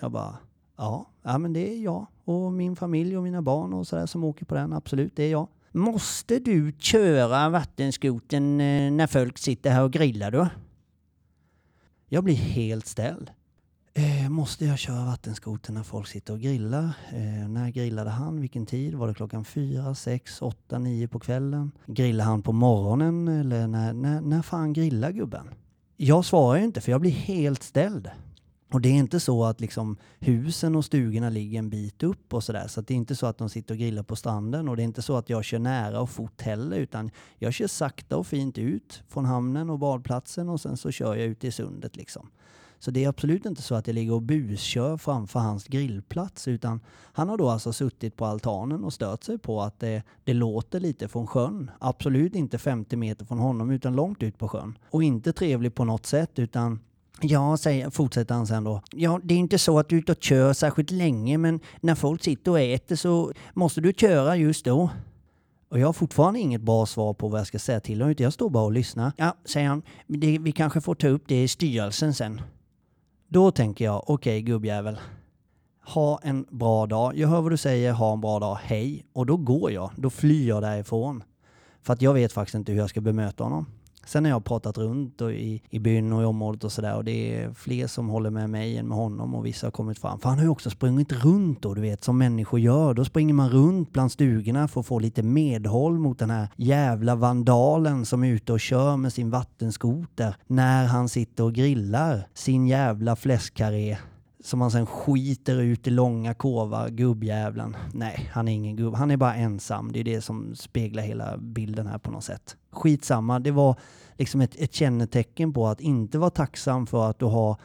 Jag 0.00 0.12
bara, 0.12 0.36
ja, 0.76 1.10
ja 1.22 1.38
men 1.38 1.52
det 1.52 1.72
är 1.72 1.82
jag 1.82 2.06
och 2.24 2.52
min 2.52 2.76
familj 2.76 3.16
och 3.16 3.22
mina 3.22 3.42
barn 3.42 3.72
och 3.72 3.86
sådär 3.86 4.06
som 4.06 4.24
åker 4.24 4.44
på 4.44 4.54
den, 4.54 4.72
absolut, 4.72 5.16
det 5.16 5.22
är 5.22 5.30
jag. 5.30 5.48
Måste 5.72 6.38
du 6.38 6.72
köra 6.78 7.48
vattenskoten 7.48 8.60
eh, 8.60 8.90
när 8.90 9.06
folk 9.06 9.38
sitter 9.38 9.70
här 9.70 9.82
och 9.82 9.92
grillar 9.92 10.30
då? 10.30 10.48
Jag 12.08 12.24
blir 12.24 12.34
helt 12.34 12.86
ställd. 12.86 13.30
Eh, 13.98 14.28
måste 14.28 14.64
jag 14.64 14.78
köra 14.78 15.04
vattenskoter 15.04 15.72
när 15.72 15.82
folk 15.82 16.08
sitter 16.08 16.32
och 16.32 16.40
grillar? 16.40 16.84
Eh, 17.12 17.48
när 17.48 17.70
grillade 17.70 18.10
han? 18.10 18.40
Vilken 18.40 18.66
tid? 18.66 18.94
Var 18.94 19.08
det 19.08 19.14
klockan 19.14 19.44
fyra, 19.44 19.94
sex, 19.94 20.42
åtta, 20.42 20.78
nio 20.78 21.08
på 21.08 21.20
kvällen? 21.20 21.72
Grillar 21.86 22.24
han 22.24 22.42
på 22.42 22.52
morgonen 22.52 23.28
eller 23.28 23.66
när, 23.66 23.92
när, 23.92 24.20
när 24.20 24.42
fan 24.42 24.72
grillar 24.72 25.12
gubben? 25.12 25.46
Jag 25.96 26.24
svarar 26.24 26.58
ju 26.58 26.64
inte 26.64 26.80
för 26.80 26.92
jag 26.92 27.00
blir 27.00 27.10
helt 27.10 27.62
ställd. 27.62 28.10
Och 28.72 28.80
det 28.80 28.88
är 28.88 28.92
inte 28.92 29.20
så 29.20 29.44
att 29.44 29.60
liksom 29.60 29.96
husen 30.18 30.76
och 30.76 30.84
stugorna 30.84 31.28
ligger 31.28 31.58
en 31.58 31.70
bit 31.70 32.02
upp 32.02 32.34
och 32.34 32.44
sådär. 32.44 32.66
Så 32.68 32.80
att 32.80 32.86
det 32.86 32.94
är 32.94 32.96
inte 32.96 33.16
så 33.16 33.26
att 33.26 33.38
de 33.38 33.48
sitter 33.48 33.74
och 33.74 33.78
grillar 33.78 34.02
på 34.02 34.16
stranden 34.16 34.68
och 34.68 34.76
det 34.76 34.82
är 34.82 34.84
inte 34.84 35.02
så 35.02 35.16
att 35.16 35.30
jag 35.30 35.44
kör 35.44 35.58
nära 35.58 36.00
och 36.00 36.10
fort 36.10 36.42
heller 36.42 36.76
utan 36.76 37.10
jag 37.38 37.54
kör 37.54 37.66
sakta 37.66 38.16
och 38.16 38.26
fint 38.26 38.58
ut 38.58 39.02
från 39.08 39.24
hamnen 39.24 39.70
och 39.70 39.78
badplatsen 39.78 40.48
och 40.48 40.60
sen 40.60 40.76
så 40.76 40.90
kör 40.90 41.14
jag 41.14 41.26
ut 41.26 41.44
i 41.44 41.50
sundet 41.50 41.96
liksom. 41.96 42.30
Så 42.78 42.90
det 42.90 43.04
är 43.04 43.08
absolut 43.08 43.46
inte 43.46 43.62
så 43.62 43.74
att 43.74 43.86
jag 43.86 43.94
ligger 43.94 44.12
och 44.12 44.22
buskör 44.22 44.96
framför 44.96 45.40
hans 45.40 45.64
grillplats 45.64 46.48
utan 46.48 46.80
han 47.12 47.28
har 47.28 47.38
då 47.38 47.48
alltså 47.48 47.72
suttit 47.72 48.16
på 48.16 48.26
altanen 48.26 48.84
och 48.84 48.92
stört 48.92 49.24
sig 49.24 49.38
på 49.38 49.62
att 49.62 49.80
det, 49.80 50.02
det 50.24 50.34
låter 50.34 50.80
lite 50.80 51.08
från 51.08 51.26
sjön. 51.26 51.70
Absolut 51.78 52.34
inte 52.34 52.58
50 52.58 52.96
meter 52.96 53.24
från 53.24 53.38
honom 53.38 53.70
utan 53.70 53.96
långt 53.96 54.22
ut 54.22 54.38
på 54.38 54.48
sjön. 54.48 54.78
Och 54.90 55.02
inte 55.02 55.32
trevlig 55.32 55.74
på 55.74 55.84
något 55.84 56.06
sätt 56.06 56.38
utan 56.38 56.80
Ja, 57.20 57.56
säger, 57.56 57.90
fortsätter 57.90 58.34
han 58.34 58.46
sen 58.46 58.64
då. 58.64 58.82
Ja, 58.92 59.20
det 59.22 59.34
är 59.34 59.38
inte 59.38 59.58
så 59.58 59.78
att 59.78 59.88
du 59.88 59.96
är 59.96 60.00
ute 60.00 60.12
och 60.12 60.22
kör 60.22 60.52
särskilt 60.52 60.90
länge, 60.90 61.38
men 61.38 61.60
när 61.80 61.94
folk 61.94 62.24
sitter 62.24 62.50
och 62.50 62.60
äter 62.60 62.96
så 62.96 63.32
måste 63.54 63.80
du 63.80 63.92
köra 63.92 64.36
just 64.36 64.64
då. 64.64 64.90
Och 65.68 65.78
jag 65.78 65.86
har 65.86 65.92
fortfarande 65.92 66.40
inget 66.40 66.60
bra 66.60 66.86
svar 66.86 67.14
på 67.14 67.28
vad 67.28 67.40
jag 67.40 67.46
ska 67.46 67.58
säga 67.58 67.80
till 67.80 68.00
honom, 68.00 68.10
utan 68.10 68.24
jag 68.24 68.32
står 68.32 68.50
bara 68.50 68.64
och 68.64 68.72
lyssnar. 68.72 69.12
Ja, 69.16 69.36
säger 69.44 69.68
han, 69.68 69.82
det, 70.06 70.38
vi 70.38 70.52
kanske 70.52 70.80
får 70.80 70.94
ta 70.94 71.08
upp 71.08 71.22
det 71.26 71.42
i 71.42 71.48
styrelsen 71.48 72.14
sen. 72.14 72.40
Då 73.30 73.50
tänker 73.50 73.84
jag, 73.84 73.96
okej 73.96 74.14
okay, 74.14 74.40
gubbjävel. 74.40 74.98
Ha 75.86 76.20
en 76.22 76.46
bra 76.50 76.86
dag. 76.86 77.16
Jag 77.16 77.28
hör 77.28 77.40
vad 77.40 77.52
du 77.52 77.56
säger, 77.56 77.92
ha 77.92 78.12
en 78.12 78.20
bra 78.20 78.38
dag, 78.38 78.58
hej. 78.62 79.06
Och 79.12 79.26
då 79.26 79.36
går 79.36 79.72
jag, 79.72 79.90
då 79.96 80.10
flyr 80.10 80.48
jag 80.48 80.62
därifrån. 80.62 81.22
För 81.82 81.92
att 81.92 82.02
jag 82.02 82.14
vet 82.14 82.32
faktiskt 82.32 82.54
inte 82.54 82.72
hur 82.72 82.78
jag 82.78 82.90
ska 82.90 83.00
bemöta 83.00 83.44
honom. 83.44 83.66
Sen 84.06 84.24
har 84.24 84.30
jag 84.30 84.44
pratat 84.44 84.78
runt 84.78 85.20
och 85.20 85.32
i, 85.32 85.62
i 85.70 85.78
byn 85.78 86.12
och 86.12 86.22
i 86.22 86.24
området 86.24 86.64
och 86.64 86.72
sådär 86.72 86.96
och 86.96 87.04
det 87.04 87.36
är 87.36 87.52
fler 87.52 87.86
som 87.86 88.08
håller 88.08 88.30
med 88.30 88.50
mig 88.50 88.76
än 88.76 88.88
med 88.88 88.96
honom 88.98 89.34
och 89.34 89.46
vissa 89.46 89.66
har 89.66 89.70
kommit 89.70 89.98
fram. 89.98 90.20
För 90.20 90.28
han 90.28 90.38
har 90.38 90.44
ju 90.44 90.50
också 90.50 90.70
sprungit 90.70 91.12
runt 91.12 91.62
då, 91.62 91.74
du 91.74 91.80
vet, 91.80 92.04
som 92.04 92.18
människor 92.18 92.60
gör. 92.60 92.94
Då 92.94 93.04
springer 93.04 93.34
man 93.34 93.50
runt 93.50 93.92
bland 93.92 94.12
stugorna 94.12 94.68
för 94.68 94.80
att 94.80 94.86
få 94.86 94.98
lite 94.98 95.22
medhåll 95.22 95.98
mot 95.98 96.18
den 96.18 96.30
här 96.30 96.48
jävla 96.56 97.14
vandalen 97.14 98.06
som 98.06 98.24
är 98.24 98.28
ute 98.28 98.52
och 98.52 98.60
kör 98.60 98.96
med 98.96 99.12
sin 99.12 99.30
vattenskoter 99.30 100.36
när 100.46 100.86
han 100.86 101.08
sitter 101.08 101.44
och 101.44 101.52
grillar 101.52 102.28
sin 102.34 102.66
jävla 102.66 103.16
fläskkarré 103.16 103.98
som 104.44 104.60
han 104.60 104.70
sen 104.70 104.86
skiter 104.86 105.60
ut 105.60 105.86
i 105.86 105.90
långa 105.90 106.34
kovar, 106.34 106.88
gubbjävlen. 106.88 107.76
Nej, 107.92 108.30
han 108.32 108.48
är 108.48 108.52
ingen 108.52 108.76
gubb. 108.76 108.94
Han 108.94 109.10
är 109.10 109.16
bara 109.16 109.34
ensam. 109.34 109.92
Det 109.92 110.00
är 110.00 110.04
det 110.04 110.20
som 110.20 110.54
speglar 110.54 111.02
hela 111.02 111.36
bilden 111.38 111.86
här 111.86 111.98
på 111.98 112.10
något 112.10 112.24
sätt. 112.24 112.56
Skitsamma, 112.70 113.38
det 113.38 113.50
var 113.50 113.76
liksom 114.16 114.40
ett, 114.40 114.56
ett 114.56 114.74
kännetecken 114.74 115.52
på 115.52 115.66
att 115.66 115.80
inte 115.80 116.18
vara 116.18 116.30
tacksam 116.30 116.86
för 116.86 117.10
att 117.10 117.18
du 117.18 117.24
har 117.24 117.56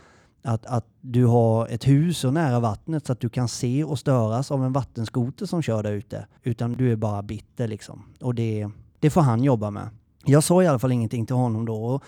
att, 0.43 0.65
att 0.65 0.85
du 1.01 1.25
har 1.25 1.67
ett 1.67 1.87
hus 1.87 2.17
så 2.17 2.31
nära 2.31 2.59
vattnet 2.59 3.05
så 3.05 3.13
att 3.13 3.19
du 3.19 3.29
kan 3.29 3.47
se 3.47 3.83
och 3.83 3.99
störas 3.99 4.51
av 4.51 4.65
en 4.65 4.73
vattenskoter 4.73 5.45
som 5.45 5.61
kör 5.61 5.83
där 5.83 5.91
ute. 5.91 6.27
Utan 6.43 6.73
du 6.73 6.91
är 6.91 6.95
bara 6.95 7.21
bitter 7.21 7.67
liksom. 7.67 8.03
Och 8.21 8.35
det, 8.35 8.69
det 8.99 9.09
får 9.09 9.21
han 9.21 9.43
jobba 9.43 9.71
med. 9.71 9.89
Jag 10.25 10.43
sa 10.43 10.63
i 10.63 10.67
alla 10.67 10.79
fall 10.79 10.91
ingenting 10.91 11.25
till 11.25 11.35
honom 11.35 11.65
då. 11.65 11.85
Och, 11.85 12.03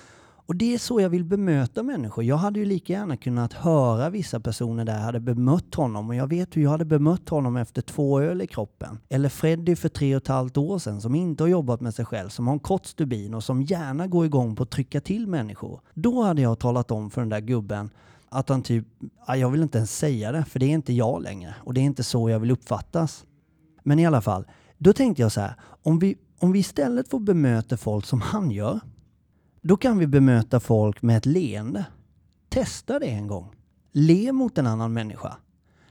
och 0.48 0.56
det 0.56 0.74
är 0.74 0.78
så 0.78 1.02
jag 1.02 1.10
vill 1.10 1.24
bemöta 1.24 1.84
människor. 1.84 2.24
Jag 2.24 2.38
hade 2.38 2.60
ju 2.60 2.66
lika 2.66 2.94
gärna 2.94 3.18
kunnat 3.18 3.54
höra 3.54 4.10
vissa 4.10 4.40
personer 4.40 4.86
där 4.86 5.00
hade 5.00 5.20
bemött 5.20 5.75
honom 5.75 6.10
och 6.10 6.16
jag 6.16 6.28
vet 6.28 6.58
hur 6.58 6.64
jag 6.64 6.70
hade 6.70 6.86
bemött 6.86 7.30
honom 7.30 7.58
efter 7.58 7.82
två 7.82 8.22
öl 8.22 8.42
i 8.42 8.48
kroppen. 8.48 9.00
Eller 9.10 9.30
Freddy 9.30 9.75
för 9.75 9.90
tre 9.90 10.16
och 10.16 10.22
ett 10.22 10.28
halvt 10.28 10.58
år 10.58 10.80
sedan 10.80 11.02
som 11.02 11.16
inte 11.16 11.44
har 11.44 11.48
jobbat 11.48 11.82
med 11.82 11.96
sig 11.96 12.06
själv, 12.06 12.30
som 12.30 12.48
har 12.48 12.54
en 12.54 12.60
kort 12.60 12.86
stubin 12.86 13.34
och 13.34 13.44
som 13.44 13.62
gärna 13.62 14.08
går 14.08 14.25
igång 14.25 14.56
på 14.56 14.64
att 14.64 14.70
trycka 14.70 15.02
till 15.02 15.28
människor. 15.28 15.82
Då 15.94 16.22
hade 16.22 16.42
jag 16.42 16.60
talat 16.60 16.92
om 16.92 17.10
för 17.10 17.22
den 17.22 17.30
där 17.30 17.42
gubben 17.42 17.90
att 18.30 18.50
han 18.50 18.62
typ, 18.62 18.88
jag 19.28 19.50
vill 19.50 19.62
inte 19.62 19.78
ens 19.78 19.98
säga 19.98 20.32
det 20.32 20.46
för 20.46 20.60
det 20.60 20.66
är 20.66 20.70
inte 20.74 20.94
jag 20.94 21.22
längre 21.22 21.56
och 21.60 21.74
det 21.74 21.82
är 21.82 21.86
inte 21.86 22.04
så 22.04 22.30
jag 22.30 22.40
vill 22.40 22.52
uppfattas. 22.52 23.25
Men 23.84 24.00
i 24.00 24.06
alla 24.06 24.22
fall, 24.22 24.46
då 24.78 24.94
tänkte 24.94 25.22
jag 25.22 25.32
så 25.32 25.42
här, 25.42 25.56
om 25.84 26.00
vi, 26.00 26.16
om 26.40 26.52
vi 26.52 26.60
istället 26.60 27.10
får 27.10 27.20
bemöta 27.20 27.78
folk 27.78 28.06
som 28.06 28.22
han 28.22 28.52
gör, 28.52 28.80
då 29.67 29.77
kan 29.77 29.98
vi 29.98 30.07
bemöta 30.07 30.60
folk 30.60 31.01
med 31.01 31.17
ett 31.17 31.25
leende. 31.25 31.86
Testa 32.50 33.00
det 33.00 33.05
en 33.05 33.27
gång. 33.27 33.51
Le 33.91 34.31
mot 34.31 34.57
en 34.57 34.67
annan 34.67 34.93
människa. 34.93 35.38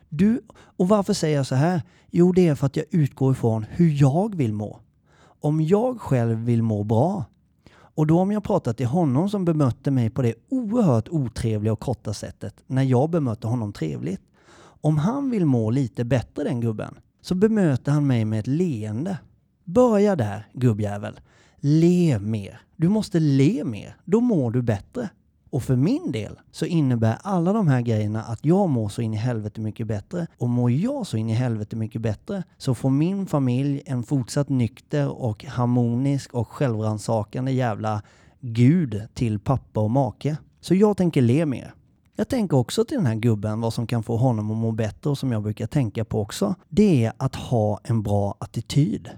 Du, 0.08 0.42
och 0.54 0.88
varför 0.88 1.12
säger 1.12 1.36
jag 1.36 1.46
så 1.46 1.54
här? 1.54 1.82
Jo, 2.10 2.32
det 2.32 2.48
är 2.48 2.54
för 2.54 2.66
att 2.66 2.76
jag 2.76 2.86
utgår 2.90 3.32
ifrån 3.32 3.66
hur 3.70 4.02
jag 4.02 4.34
vill 4.34 4.52
må. 4.52 4.80
Om 5.20 5.60
jag 5.60 6.00
själv 6.00 6.38
vill 6.38 6.62
må 6.62 6.84
bra, 6.84 7.24
och 7.70 8.06
då 8.06 8.20
om 8.20 8.32
jag 8.32 8.44
pratar 8.44 8.72
till 8.72 8.86
honom 8.86 9.30
som 9.30 9.44
bemötte 9.44 9.90
mig 9.90 10.10
på 10.10 10.22
det 10.22 10.34
oerhört 10.48 11.08
otrevliga 11.08 11.72
och 11.72 11.80
korta 11.80 12.14
sättet 12.14 12.54
när 12.66 12.82
jag 12.82 13.10
bemötte 13.10 13.46
honom 13.46 13.72
trevligt. 13.72 14.22
Om 14.58 14.98
han 14.98 15.30
vill 15.30 15.46
må 15.46 15.70
lite 15.70 16.04
bättre 16.04 16.44
den 16.44 16.60
gubben, 16.60 16.94
så 17.20 17.34
bemöter 17.34 17.92
han 17.92 18.06
mig 18.06 18.24
med 18.24 18.40
ett 18.40 18.46
leende. 18.46 19.18
Börja 19.64 20.16
där, 20.16 20.48
gubbjävel. 20.52 21.20
Le 21.66 22.18
mer. 22.18 22.61
Du 22.76 22.88
måste 22.88 23.21
le 23.21 23.64
mer. 23.64 23.97
Då 24.04 24.21
mår 24.21 24.50
du 24.50 24.62
bättre. 24.62 25.09
Och 25.50 25.62
för 25.62 25.76
min 25.76 26.12
del 26.12 26.40
så 26.50 26.66
innebär 26.66 27.18
alla 27.23 27.52
de 27.52 27.68
här 27.68 27.80
grejerna 27.80 28.23
att 28.23 28.44
jag 28.44 28.68
mår 28.68 28.88
så 28.88 29.02
in 29.02 29.14
i 29.14 29.16
helvete 29.16 29.61
mycket 29.61 29.87
bättre. 29.87 30.26
Och 30.38 30.49
mår 30.49 30.71
jag 30.71 31.06
så 31.06 31.16
in 31.16 31.30
i 31.30 31.33
helvete 31.33 31.76
mycket 31.76 32.00
bättre 32.00 32.42
så 32.59 32.75
får 32.75 32.90
min 32.90 33.26
familj 33.26 33.83
en 33.87 34.02
fortsatt 34.02 34.49
nykter 34.49 35.09
och 35.09 35.44
harmonisk 35.44 36.35
och 36.35 36.49
självrannsakande 36.49 37.52
jävla 37.52 38.02
gud 38.40 39.02
till 39.14 39.38
pappa 39.38 39.80
och 39.80 39.90
make. 39.90 40.37
Så 40.61 40.75
jag 40.75 40.97
tänker 40.97 41.23
le 41.23 41.47
mer. 41.47 41.75
Jag 42.16 42.28
tänker 42.28 42.56
också 42.56 42.85
till 42.85 42.97
den 42.97 43.06
här 43.06 43.14
gubben 43.14 43.61
vad 43.61 43.75
som 43.75 43.87
kan 43.87 44.02
få 44.02 44.16
honom 44.16 44.50
att 44.50 44.56
må 44.56 44.73
bättre 44.73 45.11
och 45.11 45.18
som 45.18 45.33
jag 45.33 45.42
brukar 45.42 45.66
tänka 45.66 46.04
på 46.04 46.21
också. 46.21 46.54
Det 46.68 47.04
är 47.04 47.12
att 47.16 47.35
ha 47.35 47.80
en 47.85 48.02
bra 48.02 48.35
attityd. 48.38 49.11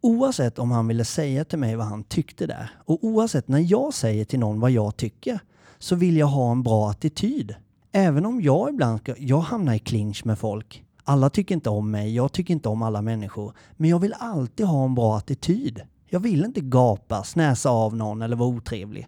Oavsett 0.00 0.58
om 0.58 0.70
han 0.70 0.86
ville 0.86 1.04
säga 1.04 1.44
till 1.44 1.58
mig 1.58 1.76
vad 1.76 1.86
han 1.86 2.04
tyckte 2.04 2.46
där 2.46 2.70
och 2.84 3.04
oavsett 3.04 3.48
när 3.48 3.64
jag 3.72 3.94
säger 3.94 4.24
till 4.24 4.38
någon 4.38 4.60
vad 4.60 4.70
jag 4.70 4.96
tycker 4.96 5.40
så 5.78 5.96
vill 5.96 6.16
jag 6.16 6.26
ha 6.26 6.52
en 6.52 6.62
bra 6.62 6.90
attityd. 6.90 7.54
Även 7.92 8.26
om 8.26 8.40
jag 8.40 8.68
ibland 8.68 9.00
ska, 9.00 9.14
jag 9.18 9.40
hamnar 9.40 9.74
i 9.74 9.78
clinch 9.78 10.26
med 10.26 10.38
folk. 10.38 10.84
Alla 11.04 11.30
tycker 11.30 11.54
inte 11.54 11.70
om 11.70 11.90
mig, 11.90 12.14
jag 12.14 12.32
tycker 12.32 12.54
inte 12.54 12.68
om 12.68 12.82
alla 12.82 13.02
människor. 13.02 13.52
Men 13.76 13.90
jag 13.90 13.98
vill 13.98 14.14
alltid 14.18 14.66
ha 14.66 14.84
en 14.84 14.94
bra 14.94 15.16
attityd. 15.16 15.80
Jag 16.06 16.20
vill 16.20 16.44
inte 16.44 16.60
gapa, 16.60 17.24
snäsa 17.24 17.70
av 17.70 17.96
någon 17.96 18.22
eller 18.22 18.36
vara 18.36 18.48
otrevlig. 18.48 19.06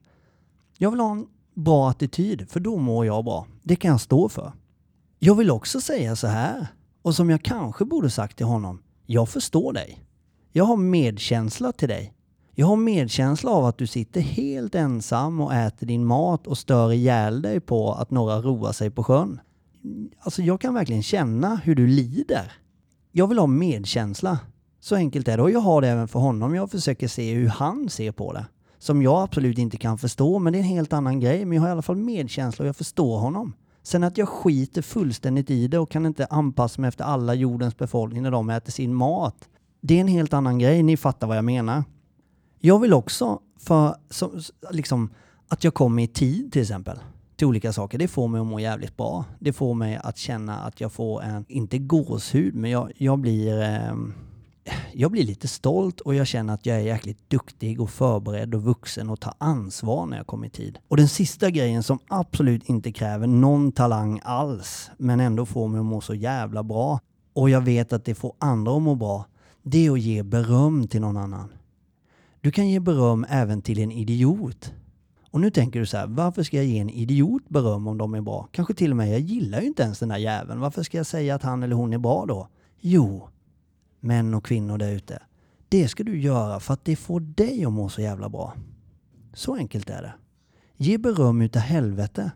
Jag 0.79 0.91
vill 0.91 1.01
ha 1.01 1.13
en 1.13 1.27
bra 1.55 1.91
attityd, 1.91 2.51
för 2.51 2.61
då 2.61 2.77
mår 2.77 3.07
jag 3.07 3.25
bra. 3.25 3.47
Det 3.63 3.77
kan 3.77 3.91
jag 3.91 4.01
stå 4.01 4.29
för. 4.29 4.53
Jag 5.19 5.35
vill 5.35 5.51
också 5.51 5.81
säga 5.81 6.17
så 6.17 6.27
här, 6.27 6.67
och 7.03 7.15
som 7.15 7.31
jag 7.31 7.43
kanske 7.43 7.85
borde 7.85 8.11
sagt 8.11 8.37
till 8.37 8.47
honom. 8.47 8.83
Jag 9.07 9.29
förstår 9.29 9.73
dig. 9.73 10.05
Jag 10.54 10.64
har 10.64 10.76
medkänsla 10.76 11.73
till 11.73 11.88
dig. 11.88 12.14
Jag 12.54 12.66
har 12.66 12.76
medkänsla 12.76 13.50
av 13.50 13.64
att 13.64 13.78
du 13.78 13.87
sitter 13.87 14.21
helt 14.21 14.75
ensam 14.75 15.40
och 15.40 15.54
äter 15.54 15.87
din 15.87 16.04
mat 16.04 16.47
och 16.47 16.59
stör 16.59 16.92
ihjäl 16.92 17.42
dig 17.42 17.61
på 17.61 17.92
att 17.92 18.11
några 18.11 18.40
roar 18.40 18.73
sig 18.73 18.90
på 18.90 19.04
sjön. 19.04 19.40
Alltså 20.21 20.42
jag 20.42 20.61
kan 20.61 20.75
verkligen 20.75 21.02
känna 21.02 21.56
hur 21.56 21.75
du 21.75 21.87
lider. 21.87 22.52
Jag 23.12 23.26
vill 23.26 23.38
ha 23.38 23.47
medkänsla. 23.47 24.38
Så 24.80 24.94
enkelt 24.94 25.28
är 25.28 25.37
det. 25.37 25.42
Och 25.42 25.50
jag 25.50 25.61
har 25.61 25.80
det 25.80 25.88
även 25.88 26.09
för 26.09 26.21
honom. 26.21 26.54
Jag 26.54 26.71
försöker 26.71 27.09
se 27.09 27.35
hur 27.35 27.49
han 27.49 27.88
ser 27.88 28.12
på 28.12 28.32
det. 28.32 28.47
Som 28.78 29.02
jag 29.02 29.23
absolut 29.23 29.59
inte 29.59 29.76
kan 29.76 29.99
förstå, 29.99 30.38
men 30.38 30.52
det 30.52 30.59
är 30.59 30.61
en 30.61 30.66
helt 30.66 30.92
annan 30.92 31.21
grej. 31.21 31.44
Men 31.44 31.56
jag 31.56 31.62
har 31.62 31.68
i 31.68 31.73
alla 31.73 31.82
fall 31.82 31.97
medkänsla 31.97 32.62
och 32.62 32.68
jag 32.68 32.76
förstår 32.76 33.18
honom. 33.18 33.54
Sen 33.82 34.04
att 34.04 34.18
jag 34.18 34.28
skiter 34.28 34.82
fullständigt 34.82 35.50
i 35.50 35.68
det 35.68 35.78
och 35.78 35.90
kan 35.90 36.06
inte 36.06 36.26
anpassa 36.26 36.80
mig 36.80 36.88
efter 36.88 37.04
alla 37.04 37.35
jordens 37.35 37.76
befolkning 37.76 38.23
när 38.23 38.30
de 38.30 38.50
äter 38.50 38.73
sin 38.73 38.94
mat. 38.94 39.49
Det 39.85 39.97
är 39.97 40.01
en 40.01 40.09
helt 40.09 40.33
annan 40.33 40.59
grej, 40.59 40.83
ni 40.83 40.97
fattar 40.97 41.27
vad 41.27 41.37
jag 41.37 41.45
menar. 41.45 41.85
Jag 42.61 42.79
vill 42.79 42.93
också, 42.93 43.41
för 43.59 43.97
så, 44.11 44.33
liksom, 44.71 45.11
att 45.49 45.65
jag 45.65 45.75
kommer 45.75 46.03
i 46.03 46.07
tid 46.07 46.53
till 46.53 46.62
exempel, 46.62 46.99
till 47.37 47.47
olika 47.47 47.73
saker, 47.73 47.99
det 47.99 48.09
får 48.09 48.29
mig 48.29 48.41
att 48.41 48.47
må 48.47 48.61
jävligt 48.61 48.97
bra. 48.97 49.25
Det 49.39 49.53
får 49.53 49.75
mig 49.75 49.97
att 50.03 50.19
känna 50.19 50.59
att 50.59 50.81
jag 50.81 50.93
får 50.93 51.23
en, 51.23 51.45
inte 51.49 51.79
gåshud, 51.79 52.55
men 52.55 52.71
jag, 52.71 52.93
jag 52.97 53.19
blir 53.19 53.62
eh, 53.62 53.95
jag 54.93 55.11
blir 55.11 55.25
lite 55.25 55.49
stolt 55.49 56.01
och 56.01 56.15
jag 56.15 56.27
känner 56.27 56.55
att 56.55 56.67
jag 56.67 56.77
är 56.77 56.81
jäkligt 56.81 57.31
duktig 57.31 57.81
och 57.81 57.91
förberedd 57.91 58.55
och 58.55 58.62
vuxen 58.62 59.11
och 59.11 59.21
tar 59.21 59.35
ansvar 59.39 60.07
när 60.07 60.17
jag 60.17 60.27
kommer 60.27 60.47
i 60.47 60.51
tid. 60.51 60.79
Och 60.89 60.97
den 60.97 61.09
sista 61.09 61.51
grejen 61.51 61.83
som 61.83 61.99
absolut 62.09 62.65
inte 62.65 62.93
kräver 62.93 63.27
någon 63.27 63.73
talang 63.73 64.21
alls, 64.25 64.91
men 64.97 65.21
ändå 65.21 65.47
får 65.47 65.69
mig 65.69 65.79
att 65.79 65.85
må 65.85 66.01
så 66.01 66.15
jävla 66.15 66.62
bra, 66.62 67.01
och 67.33 67.51
jag 67.51 67.61
vet 67.61 67.93
att 67.93 68.05
det 68.05 68.15
får 68.15 68.35
andra 68.39 68.77
att 68.77 68.83
må 68.83 68.95
bra, 68.95 69.27
det 69.62 69.87
är 69.87 69.90
att 69.90 70.00
ge 70.00 70.23
beröm 70.23 70.88
till 70.88 71.00
någon 71.00 71.16
annan. 71.16 71.52
Du 72.40 72.50
kan 72.50 72.69
ge 72.69 72.81
beröm 72.81 73.26
även 73.28 73.62
till 73.62 73.78
en 73.78 73.92
idiot. 73.92 74.73
Och 75.31 75.40
nu 75.40 75.50
tänker 75.50 75.81
du 75.81 75.87
så 75.87 75.97
här, 75.97 76.07
varför 76.07 76.42
ska 76.42 76.57
jag 76.57 76.66
ge 76.66 76.78
en 76.78 76.90
idiot 76.90 77.49
beröm 77.49 77.87
om 77.87 77.99
de 77.99 78.14
är 78.14 78.21
bra? 78.21 78.49
Kanske 78.52 78.75
till 78.75 78.90
och 78.90 78.97
med, 78.97 79.12
jag 79.12 79.21
gillar 79.21 79.61
ju 79.61 79.66
inte 79.66 79.83
ens 79.83 79.99
den 79.99 80.09
där 80.09 80.16
jäveln. 80.16 80.61
Varför 80.61 80.83
ska 80.83 80.97
jag 80.97 81.07
säga 81.07 81.35
att 81.35 81.42
han 81.42 81.62
eller 81.62 81.76
hon 81.76 81.92
är 81.92 81.99
bra 81.99 82.26
då? 82.26 82.49
Jo, 82.81 83.28
män 84.00 84.35
och 84.35 84.45
kvinnor 84.45 84.78
där 84.78 84.92
ute. 84.92 85.23
Det 85.69 85.88
ska 85.88 86.04
du 86.04 86.21
göra 86.21 86.61
för 86.61 86.75
att 86.75 86.85
det 86.85 86.97
får 86.97 87.21
dig 87.21 87.64
att 87.64 87.73
må 87.73 87.88
så 87.88 88.00
jävla 88.00 88.28
bra. 88.28 88.54
Så 89.35 89.54
enkelt 89.57 89.90
är 89.90 90.02
det. 90.02 90.14
Ge 90.76 90.99
beröm 90.99 91.42
utav 91.42 91.62
helvete. 91.62 92.31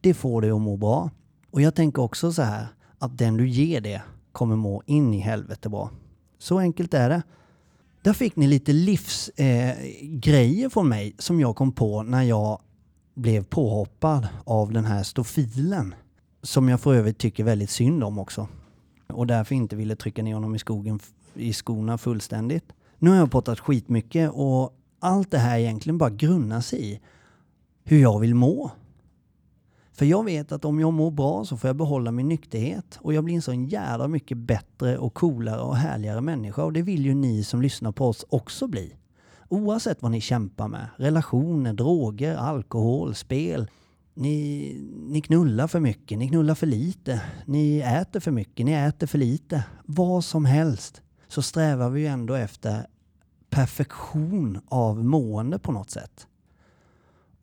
Det 0.00 0.14
får 0.14 0.42
dig 0.42 0.50
att 0.50 0.60
må 0.60 0.76
bra. 0.76 1.10
Och 1.50 1.60
jag 1.60 1.74
tänker 1.74 2.02
också 2.02 2.32
så 2.32 2.42
här, 2.42 2.66
att 2.98 3.18
den 3.18 3.36
du 3.36 3.48
ger 3.48 3.80
det 3.80 4.02
kommer 4.32 4.56
må 4.56 4.82
in 4.86 5.14
i 5.14 5.18
helvete 5.18 5.68
bra. 5.68 5.90
Så 6.40 6.58
enkelt 6.58 6.94
är 6.94 7.08
det. 7.08 7.22
Där 8.02 8.12
fick 8.12 8.36
ni 8.36 8.46
lite 8.46 8.72
livsgrejer 8.72 10.64
eh, 10.64 10.70
från 10.70 10.88
mig 10.88 11.14
som 11.18 11.40
jag 11.40 11.56
kom 11.56 11.72
på 11.72 12.02
när 12.02 12.22
jag 12.22 12.60
blev 13.14 13.44
påhoppad 13.44 14.28
av 14.44 14.72
den 14.72 14.84
här 14.84 15.02
stofilen. 15.02 15.94
Som 16.42 16.68
jag 16.68 16.80
för 16.80 16.94
övrigt 16.94 17.18
tycker 17.18 17.44
väldigt 17.44 17.70
synd 17.70 18.04
om 18.04 18.18
också. 18.18 18.48
Och 19.06 19.26
därför 19.26 19.54
inte 19.54 19.76
ville 19.76 19.96
trycka 19.96 20.22
ner 20.22 20.34
honom 20.34 20.54
i, 20.54 20.58
skogen, 20.58 21.00
i 21.34 21.52
skorna 21.52 21.98
fullständigt. 21.98 22.64
Nu 22.98 23.10
har 23.10 23.16
jag 23.16 23.30
pratat 23.30 23.60
skitmycket 23.60 24.30
och 24.34 24.76
allt 24.98 25.30
det 25.30 25.38
här 25.38 25.58
egentligen 25.58 25.98
bara 25.98 26.10
grunnar 26.10 26.60
sig 26.60 26.92
i 26.92 27.00
hur 27.84 28.00
jag 28.02 28.20
vill 28.20 28.34
må. 28.34 28.70
För 30.00 30.06
jag 30.06 30.24
vet 30.24 30.52
att 30.52 30.64
om 30.64 30.80
jag 30.80 30.92
mår 30.92 31.10
bra 31.10 31.44
så 31.44 31.56
får 31.56 31.68
jag 31.68 31.76
behålla 31.76 32.12
min 32.12 32.28
nykterhet 32.28 32.98
och 33.02 33.14
jag 33.14 33.24
blir 33.24 33.34
en 33.34 33.42
sån 33.42 33.66
jävla 33.66 34.08
mycket 34.08 34.38
bättre 34.38 34.98
och 34.98 35.14
coolare 35.14 35.60
och 35.60 35.76
härligare 35.76 36.20
människa 36.20 36.64
och 36.64 36.72
det 36.72 36.82
vill 36.82 37.06
ju 37.06 37.14
ni 37.14 37.44
som 37.44 37.62
lyssnar 37.62 37.92
på 37.92 38.08
oss 38.08 38.24
också 38.28 38.66
bli. 38.66 38.96
Oavsett 39.48 40.02
vad 40.02 40.10
ni 40.10 40.20
kämpar 40.20 40.68
med, 40.68 40.86
relationer, 40.96 41.72
droger, 41.72 42.36
alkohol, 42.36 43.14
spel. 43.14 43.70
Ni, 44.14 44.74
ni 45.08 45.20
knullar 45.20 45.66
för 45.66 45.80
mycket, 45.80 46.18
ni 46.18 46.28
knullar 46.28 46.54
för 46.54 46.66
lite, 46.66 47.22
ni 47.44 47.78
äter 47.78 48.20
för 48.20 48.30
mycket, 48.30 48.66
ni 48.66 48.72
äter 48.72 49.06
för 49.06 49.18
lite. 49.18 49.64
Vad 49.84 50.24
som 50.24 50.44
helst 50.44 51.02
så 51.28 51.42
strävar 51.42 51.90
vi 51.90 52.00
ju 52.00 52.06
ändå 52.06 52.34
efter 52.34 52.86
perfektion 53.50 54.60
av 54.68 55.04
mående 55.04 55.58
på 55.58 55.72
något 55.72 55.90
sätt. 55.90 56.26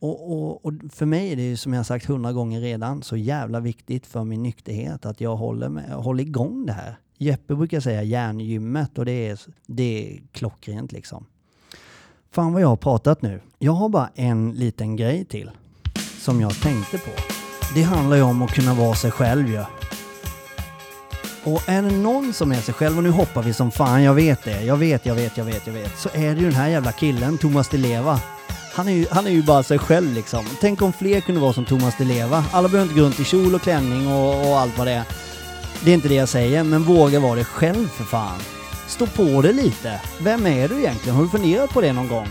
Och, 0.00 0.32
och, 0.32 0.66
och, 0.66 0.72
för 0.92 1.06
mig 1.06 1.32
är 1.32 1.36
det 1.36 1.42
ju 1.42 1.56
som 1.56 1.72
jag 1.72 1.86
sagt 1.86 2.06
hundra 2.06 2.32
gånger 2.32 2.60
redan 2.60 3.02
så 3.02 3.16
jävla 3.16 3.60
viktigt 3.60 4.06
för 4.06 4.24
min 4.24 4.42
nykterhet 4.42 5.06
att 5.06 5.20
jag 5.20 5.36
håller, 5.36 5.68
med, 5.68 5.90
håller 5.90 6.24
igång 6.24 6.66
det 6.66 6.72
här. 6.72 6.96
Jeppe 7.18 7.54
brukar 7.54 7.80
säga 7.80 8.02
järngymmet 8.02 8.98
och 8.98 9.04
det 9.04 9.28
är, 9.28 9.40
det 9.66 9.82
är 9.82 10.22
klockrent 10.32 10.92
liksom. 10.92 11.26
Fan 12.30 12.52
vad 12.52 12.62
jag 12.62 12.68
har 12.68 12.76
pratat 12.76 13.22
nu. 13.22 13.40
Jag 13.58 13.72
har 13.72 13.88
bara 13.88 14.10
en 14.14 14.52
liten 14.52 14.96
grej 14.96 15.24
till 15.24 15.50
som 16.18 16.40
jag 16.40 16.60
tänkte 16.60 16.98
på. 16.98 17.10
det 17.74 17.82
handlar 17.82 18.16
ju 18.16 18.22
om 18.22 18.42
att 18.42 18.50
kunna 18.50 18.74
vara 18.74 18.94
sig 18.94 19.10
själv 19.10 19.48
ju. 19.48 19.54
Ja. 19.54 19.66
Och 21.44 21.68
är 21.68 21.82
det 21.82 21.90
någon 21.90 22.32
som 22.32 22.52
är 22.52 22.60
sig 22.60 22.74
själv, 22.74 22.96
och 22.96 23.02
nu 23.02 23.10
hoppar 23.10 23.42
vi 23.42 23.52
som 23.52 23.70
fan, 23.70 24.02
jag 24.02 24.14
vet 24.14 24.44
det, 24.44 24.62
jag 24.62 24.76
vet, 24.76 25.06
jag 25.06 25.14
vet, 25.14 25.36
jag 25.36 25.44
vet, 25.44 25.66
jag 25.66 25.74
vet, 25.74 25.98
så 25.98 26.08
är 26.08 26.34
det 26.34 26.40
ju 26.40 26.46
den 26.46 26.54
här 26.54 26.68
jävla 26.68 26.92
killen, 26.92 27.38
Thomas 27.38 27.68
Di 27.68 27.78
Leva. 27.78 28.20
Han 28.78 28.88
är, 28.88 28.92
ju, 28.92 29.06
han 29.10 29.26
är 29.26 29.30
ju 29.30 29.42
bara 29.42 29.62
sig 29.62 29.78
själv 29.78 30.12
liksom. 30.12 30.46
Tänk 30.60 30.82
om 30.82 30.92
fler 30.92 31.20
kunde 31.20 31.40
vara 31.40 31.52
som 31.52 31.64
Thomas 31.64 31.96
Di 31.98 32.04
Leva. 32.04 32.44
Alla 32.52 32.68
behöver 32.68 32.90
inte 32.90 33.00
gå 33.00 33.06
runt 33.06 33.20
i 33.20 33.24
kjol 33.24 33.54
och 33.54 33.62
klänning 33.62 34.12
och, 34.12 34.48
och 34.48 34.58
allt 34.58 34.78
vad 34.78 34.86
det 34.86 34.92
är. 34.92 35.04
Det 35.80 35.90
är 35.90 35.94
inte 35.94 36.08
det 36.08 36.14
jag 36.14 36.28
säger, 36.28 36.64
men 36.64 36.82
våga 36.82 37.20
vara 37.20 37.34
dig 37.34 37.44
själv 37.44 37.88
för 37.88 38.04
fan. 38.04 38.38
Stå 38.86 39.06
på 39.06 39.42
dig 39.42 39.52
lite. 39.52 40.00
Vem 40.20 40.46
är 40.46 40.68
du 40.68 40.78
egentligen? 40.78 41.16
Har 41.16 41.22
du 41.22 41.28
funderat 41.28 41.70
på 41.70 41.80
det 41.80 41.92
någon 41.92 42.08
gång? 42.08 42.28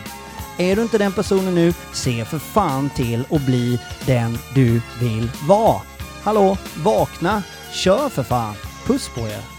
Är 0.57 0.75
du 0.75 0.81
inte 0.81 0.97
den 0.97 1.11
personen 1.11 1.55
nu, 1.55 1.73
se 1.93 2.25
för 2.25 2.39
fan 2.39 2.89
till 2.89 3.25
att 3.31 3.45
bli 3.45 3.79
den 4.05 4.37
du 4.55 4.81
vill 4.99 5.29
vara. 5.47 5.81
Hallå, 6.23 6.57
vakna, 6.75 7.43
kör 7.73 8.09
för 8.09 8.23
fan. 8.23 8.55
Puss 8.85 9.09
på 9.15 9.21
er. 9.21 9.56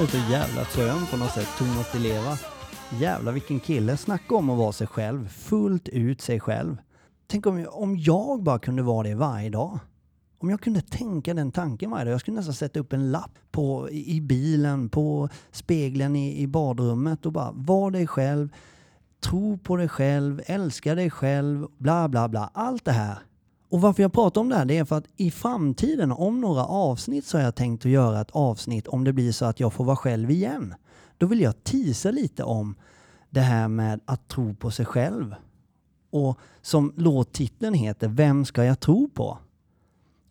Tro 0.00 0.06
så 0.06 0.30
jävla 0.30 0.64
skön 0.64 1.06
på 1.10 1.16
något 1.16 1.30
sätt, 1.30 1.48
Thomas 1.58 1.92
Di 1.92 1.98
Leva. 1.98 2.38
Jävlar 3.00 3.32
vilken 3.32 3.60
kille. 3.60 3.96
Snacka 3.96 4.34
om 4.34 4.50
att 4.50 4.58
vara 4.58 4.72
sig 4.72 4.86
själv. 4.86 5.28
Fullt 5.28 5.88
ut 5.88 6.20
sig 6.20 6.40
själv. 6.40 6.76
Tänk 7.26 7.46
om, 7.46 7.66
om 7.70 7.96
jag 7.98 8.42
bara 8.42 8.58
kunde 8.58 8.82
vara 8.82 9.08
det 9.08 9.14
varje 9.14 9.50
dag. 9.50 9.78
Om 10.38 10.50
jag 10.50 10.60
kunde 10.60 10.80
tänka 10.80 11.34
den 11.34 11.52
tanken 11.52 11.90
varje 11.90 12.04
dag. 12.04 12.12
Jag 12.12 12.20
skulle 12.20 12.36
nästan 12.36 12.54
sätta 12.54 12.80
upp 12.80 12.92
en 12.92 13.10
lapp 13.10 13.38
på, 13.50 13.90
i 13.90 14.16
i 14.16 14.20
bilen, 14.20 14.88
på 14.88 15.28
spegeln 15.50 16.16
i, 16.16 16.40
i 16.42 16.46
badrummet 16.46 17.26
och 17.26 17.32
bara 17.32 17.52
var 17.54 17.90
dig 17.90 18.06
själv. 18.06 18.48
Tro 19.20 19.58
på 19.58 19.76
dig 19.76 19.88
själv, 19.88 20.42
älska 20.46 20.94
dig 20.94 21.10
själv, 21.10 21.66
bla 21.78 22.08
bla 22.08 22.28
bla. 22.28 22.50
Allt 22.54 22.84
det 22.84 22.92
här. 22.92 23.18
Och 23.70 23.80
varför 23.80 24.02
jag 24.02 24.12
pratar 24.12 24.40
om 24.40 24.48
det 24.48 24.56
här 24.56 24.64
det 24.64 24.78
är 24.78 24.84
för 24.84 24.96
att 24.96 25.06
i 25.16 25.30
framtiden, 25.30 26.12
om 26.12 26.40
några 26.40 26.64
avsnitt, 26.64 27.26
så 27.26 27.38
har 27.38 27.44
jag 27.44 27.54
tänkt 27.54 27.86
att 27.86 27.92
göra 27.92 28.20
ett 28.20 28.30
avsnitt 28.30 28.88
om 28.88 29.04
det 29.04 29.12
blir 29.12 29.32
så 29.32 29.44
att 29.44 29.60
jag 29.60 29.72
får 29.72 29.84
vara 29.84 29.96
själv 29.96 30.30
igen. 30.30 30.74
Då 31.18 31.26
vill 31.26 31.40
jag 31.40 31.64
tisa 31.64 32.10
lite 32.10 32.44
om 32.44 32.74
det 33.30 33.40
här 33.40 33.68
med 33.68 34.00
att 34.04 34.28
tro 34.28 34.54
på 34.54 34.70
sig 34.70 34.86
själv. 34.86 35.34
Och 36.10 36.38
som 36.62 36.92
låttiteln 36.96 37.74
heter, 37.74 38.08
Vem 38.08 38.44
ska 38.44 38.64
jag 38.64 38.80
tro 38.80 39.08
på? 39.08 39.38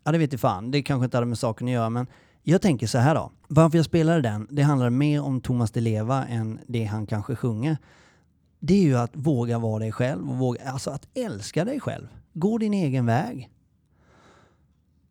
Ja, 0.03 0.11
det 0.11 0.17
vet 0.17 0.31
jag 0.31 0.41
fan. 0.41 0.71
Det 0.71 0.81
kanske 0.81 1.05
inte 1.05 1.17
hade 1.17 1.27
med 1.27 1.37
saken 1.37 1.67
att 1.67 1.73
göra, 1.73 1.89
men 1.89 2.07
jag 2.43 2.61
tänker 2.61 2.87
så 2.87 2.97
här 2.97 3.15
då. 3.15 3.31
Varför 3.47 3.77
jag 3.77 3.85
spelade 3.85 4.21
den, 4.21 4.47
det 4.51 4.61
handlar 4.61 4.89
mer 4.89 5.21
om 5.21 5.41
Thomas 5.41 5.71
Di 5.71 5.81
Leva 5.81 6.25
än 6.25 6.59
det 6.67 6.83
han 6.83 7.05
kanske 7.05 7.35
sjunger. 7.35 7.77
Det 8.59 8.73
är 8.73 8.83
ju 8.83 8.97
att 8.97 9.11
våga 9.13 9.59
vara 9.59 9.79
dig 9.79 9.91
själv 9.91 10.29
och 10.29 10.37
våga, 10.37 10.69
alltså 10.69 10.91
att 10.91 11.07
älska 11.13 11.65
dig 11.65 11.79
själv. 11.79 12.07
Gå 12.33 12.57
din 12.57 12.73
egen 12.73 13.05
väg. 13.05 13.49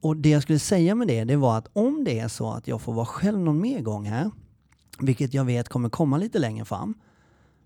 Och 0.01 0.17
det 0.17 0.29
jag 0.29 0.43
skulle 0.43 0.59
säga 0.59 0.95
med 0.95 1.09
det, 1.09 1.25
det 1.25 1.37
var 1.37 1.59
att 1.59 1.69
om 1.73 2.05
det 2.05 2.19
är 2.19 2.29
så 2.29 2.51
att 2.51 2.69
jag 2.69 2.81
får 2.81 2.93
vara 2.93 3.07
själv 3.07 3.39
någon 3.39 3.61
mer 3.61 3.81
gång 3.81 4.07
här, 4.07 4.31
vilket 5.01 5.35
jag 5.35 5.45
vet 5.45 5.69
kommer 5.69 5.89
komma 5.89 6.19
lite 6.19 6.39
längre 6.39 6.65
fram, 6.65 6.95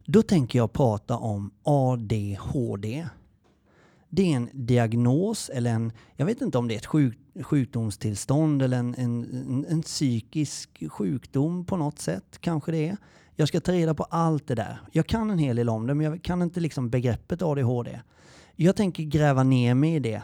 då 0.06 0.22
tänker 0.22 0.58
jag 0.58 0.72
prata 0.72 1.16
om 1.16 1.50
ADHD. 1.62 3.06
Det 4.08 4.32
är 4.32 4.36
en 4.36 4.48
diagnos 4.52 5.48
eller 5.54 5.70
en, 5.70 5.92
jag 6.16 6.26
vet 6.26 6.40
inte 6.40 6.58
om 6.58 6.68
det 6.68 6.74
är 6.74 6.78
ett 6.78 6.86
sjuk, 6.86 7.18
sjukdomstillstånd 7.42 8.62
eller 8.62 8.78
en, 8.78 8.94
en, 8.94 9.24
en, 9.24 9.66
en 9.68 9.82
psykisk 9.82 10.82
sjukdom 10.90 11.64
på 11.64 11.76
något 11.76 11.98
sätt, 11.98 12.38
kanske 12.40 12.72
det 12.72 12.88
är. 12.88 12.96
Jag 13.36 13.48
ska 13.48 13.60
ta 13.60 13.72
reda 13.72 13.94
på 13.94 14.04
allt 14.04 14.46
det 14.46 14.54
där. 14.54 14.80
Jag 14.92 15.06
kan 15.06 15.30
en 15.30 15.38
hel 15.38 15.56
del 15.56 15.68
om 15.68 15.86
det, 15.86 15.94
men 15.94 16.06
jag 16.06 16.22
kan 16.22 16.42
inte 16.42 16.60
liksom 16.60 16.90
begreppet 16.90 17.42
ADHD. 17.42 18.00
Jag 18.56 18.76
tänker 18.76 19.02
gräva 19.02 19.42
ner 19.42 19.74
mig 19.74 19.94
i 19.94 19.98
det. 19.98 20.22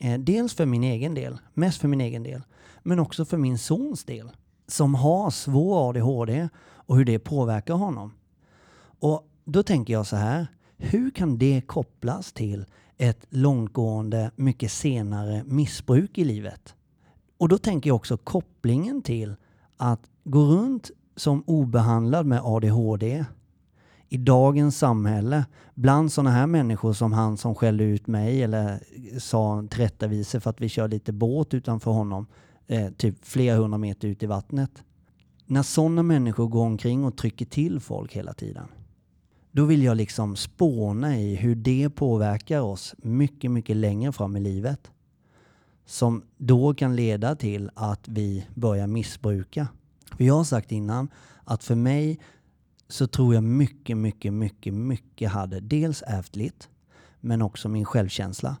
Eh, 0.00 0.18
dels 0.18 0.54
för 0.54 0.66
min 0.66 0.84
egen 0.84 1.14
del, 1.14 1.38
mest 1.54 1.80
för 1.80 1.88
min 1.88 2.00
egen 2.00 2.22
del, 2.22 2.42
men 2.82 2.98
också 2.98 3.24
för 3.24 3.36
min 3.36 3.58
sons 3.58 4.04
del, 4.04 4.30
som 4.66 4.94
har 4.94 5.30
svår 5.30 5.88
ADHD 5.88 6.48
och 6.58 6.96
hur 6.96 7.04
det 7.04 7.18
påverkar 7.18 7.74
honom. 7.74 8.12
Och 9.00 9.28
då 9.44 9.62
tänker 9.62 9.92
jag 9.92 10.06
så 10.06 10.16
här, 10.16 10.46
hur 10.76 11.10
kan 11.10 11.38
det 11.38 11.62
kopplas 11.66 12.32
till 12.32 12.64
ett 12.96 13.26
långtgående, 13.30 14.30
mycket 14.36 14.72
senare 14.72 15.44
missbruk 15.46 16.18
i 16.18 16.24
livet? 16.24 16.74
Och 17.38 17.48
då 17.48 17.58
tänker 17.58 17.90
jag 17.90 17.96
också 17.96 18.16
kopplingen 18.16 19.02
till 19.02 19.34
att 19.76 20.00
gå 20.24 20.40
runt 20.40 20.90
som 21.16 21.42
obehandlad 21.46 22.26
med 22.26 22.40
ADHD 22.44 23.24
i 24.12 24.16
dagens 24.16 24.78
samhälle 24.78 25.44
bland 25.74 26.12
sådana 26.12 26.30
här 26.30 26.46
människor 26.46 26.92
som 26.92 27.12
han 27.12 27.36
som 27.36 27.54
skällde 27.54 27.84
ut 27.84 28.06
mig 28.06 28.42
eller 28.42 28.80
sa 29.18 29.64
tillrättavisor 29.70 30.40
för 30.40 30.50
att 30.50 30.60
vi 30.60 30.68
kör 30.68 30.88
lite 30.88 31.12
båt 31.12 31.54
utanför 31.54 31.90
honom, 31.90 32.26
eh, 32.66 32.90
typ 32.90 33.24
flera 33.24 33.56
hundra 33.56 33.78
meter 33.78 34.08
ut 34.08 34.22
i 34.22 34.26
vattnet. 34.26 34.70
När 35.46 35.62
sådana 35.62 36.02
människor 36.02 36.48
går 36.48 36.64
omkring 36.64 37.04
och 37.04 37.16
trycker 37.16 37.46
till 37.46 37.80
folk 37.80 38.12
hela 38.12 38.32
tiden, 38.32 38.68
då 39.52 39.64
vill 39.64 39.82
jag 39.82 39.96
liksom 39.96 40.36
spåna 40.36 41.18
i 41.18 41.34
hur 41.34 41.54
det 41.54 41.90
påverkar 41.90 42.60
oss 42.60 42.94
mycket, 42.98 43.50
mycket 43.50 43.76
längre 43.76 44.12
fram 44.12 44.36
i 44.36 44.40
livet. 44.40 44.90
Som 45.86 46.22
då 46.36 46.74
kan 46.74 46.96
leda 46.96 47.36
till 47.36 47.70
att 47.74 48.08
vi 48.08 48.46
börjar 48.54 48.86
missbruka. 48.86 49.68
För 50.16 50.24
jag 50.24 50.34
har 50.34 50.44
sagt 50.44 50.72
innan 50.72 51.08
att 51.44 51.64
för 51.64 51.74
mig 51.74 52.18
så 52.92 53.06
tror 53.06 53.34
jag 53.34 53.44
mycket, 53.44 53.96
mycket, 53.96 54.32
mycket, 54.32 54.74
mycket 54.74 55.30
hade 55.30 55.60
dels 55.60 56.02
ärftligt, 56.06 56.68
men 57.20 57.42
också 57.42 57.68
min 57.68 57.84
självkänsla. 57.84 58.56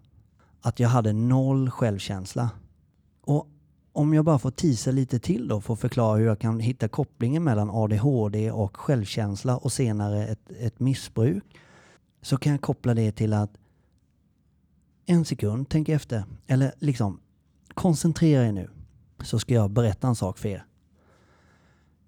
Att 0.60 0.80
jag 0.80 0.88
hade 0.88 1.12
noll 1.12 1.70
självkänsla. 1.70 2.50
Och 3.20 3.48
om 3.92 4.14
jag 4.14 4.24
bara 4.24 4.38
får 4.38 4.50
tisa 4.50 4.90
lite 4.90 5.18
till 5.18 5.48
då 5.48 5.60
för 5.60 5.74
att 5.74 5.80
förklara 5.80 6.18
hur 6.18 6.26
jag 6.26 6.38
kan 6.38 6.60
hitta 6.60 6.88
kopplingen 6.88 7.44
mellan 7.44 7.70
ADHD 7.70 8.50
och 8.50 8.76
självkänsla 8.76 9.56
och 9.56 9.72
senare 9.72 10.26
ett, 10.26 10.50
ett 10.60 10.80
missbruk. 10.80 11.44
Så 12.22 12.36
kan 12.36 12.52
jag 12.52 12.60
koppla 12.60 12.94
det 12.94 13.12
till 13.12 13.32
att 13.32 13.50
en 15.06 15.24
sekund, 15.24 15.68
tänk 15.68 15.88
efter. 15.88 16.24
Eller 16.46 16.72
liksom, 16.78 17.20
koncentrera 17.74 18.46
er 18.46 18.52
nu. 18.52 18.70
Så 19.22 19.38
ska 19.38 19.54
jag 19.54 19.70
berätta 19.70 20.08
en 20.08 20.16
sak 20.16 20.38
för 20.38 20.48
er. 20.48 20.64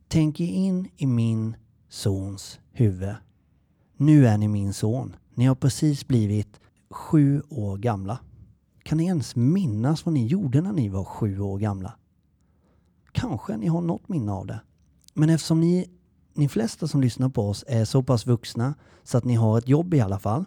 Tänk 0.09 0.41
er 0.41 0.47
in 0.47 0.89
i 0.97 1.07
min 1.07 1.57
sons 1.93 2.61
huvud. 2.71 3.15
Nu 3.97 4.27
är 4.27 4.39
ni 4.39 4.49
min 4.49 4.73
son. 4.73 5.17
Ni 5.35 5.47
har 5.47 5.55
precis 5.55 6.07
blivit 6.07 6.61
sju 6.91 7.43
år 7.49 7.77
gamla. 7.77 8.19
Kan 8.83 8.99
ni 8.99 9.05
ens 9.05 9.37
minnas 9.37 10.07
vad 10.07 10.13
ni 10.13 10.27
gjorde 10.27 10.61
när 10.61 10.73
ni 10.73 10.89
var 10.89 11.05
sju 11.05 11.41
år 11.41 11.59
gamla? 11.59 11.93
Kanske 13.13 13.57
ni 13.57 13.67
har 13.67 13.81
något 13.81 14.09
minne 14.09 14.33
av 14.33 14.47
det. 14.47 14.61
Men 15.15 15.31
eftersom 15.31 15.61
ni, 15.61 15.91
ni 16.35 16.49
flesta 16.49 16.89
som 16.89 17.01
lyssnar 17.01 17.29
på 17.29 17.49
oss 17.49 17.65
är 17.69 17.85
så 17.85 18.03
pass 18.03 18.27
vuxna 18.27 18.75
så 19.03 19.19
att 19.19 19.25
ni 19.25 19.35
har 19.35 19.59
ett 19.59 19.69
jobb 19.69 19.95
i 19.95 20.01
alla 20.01 20.19
fall. 20.19 20.45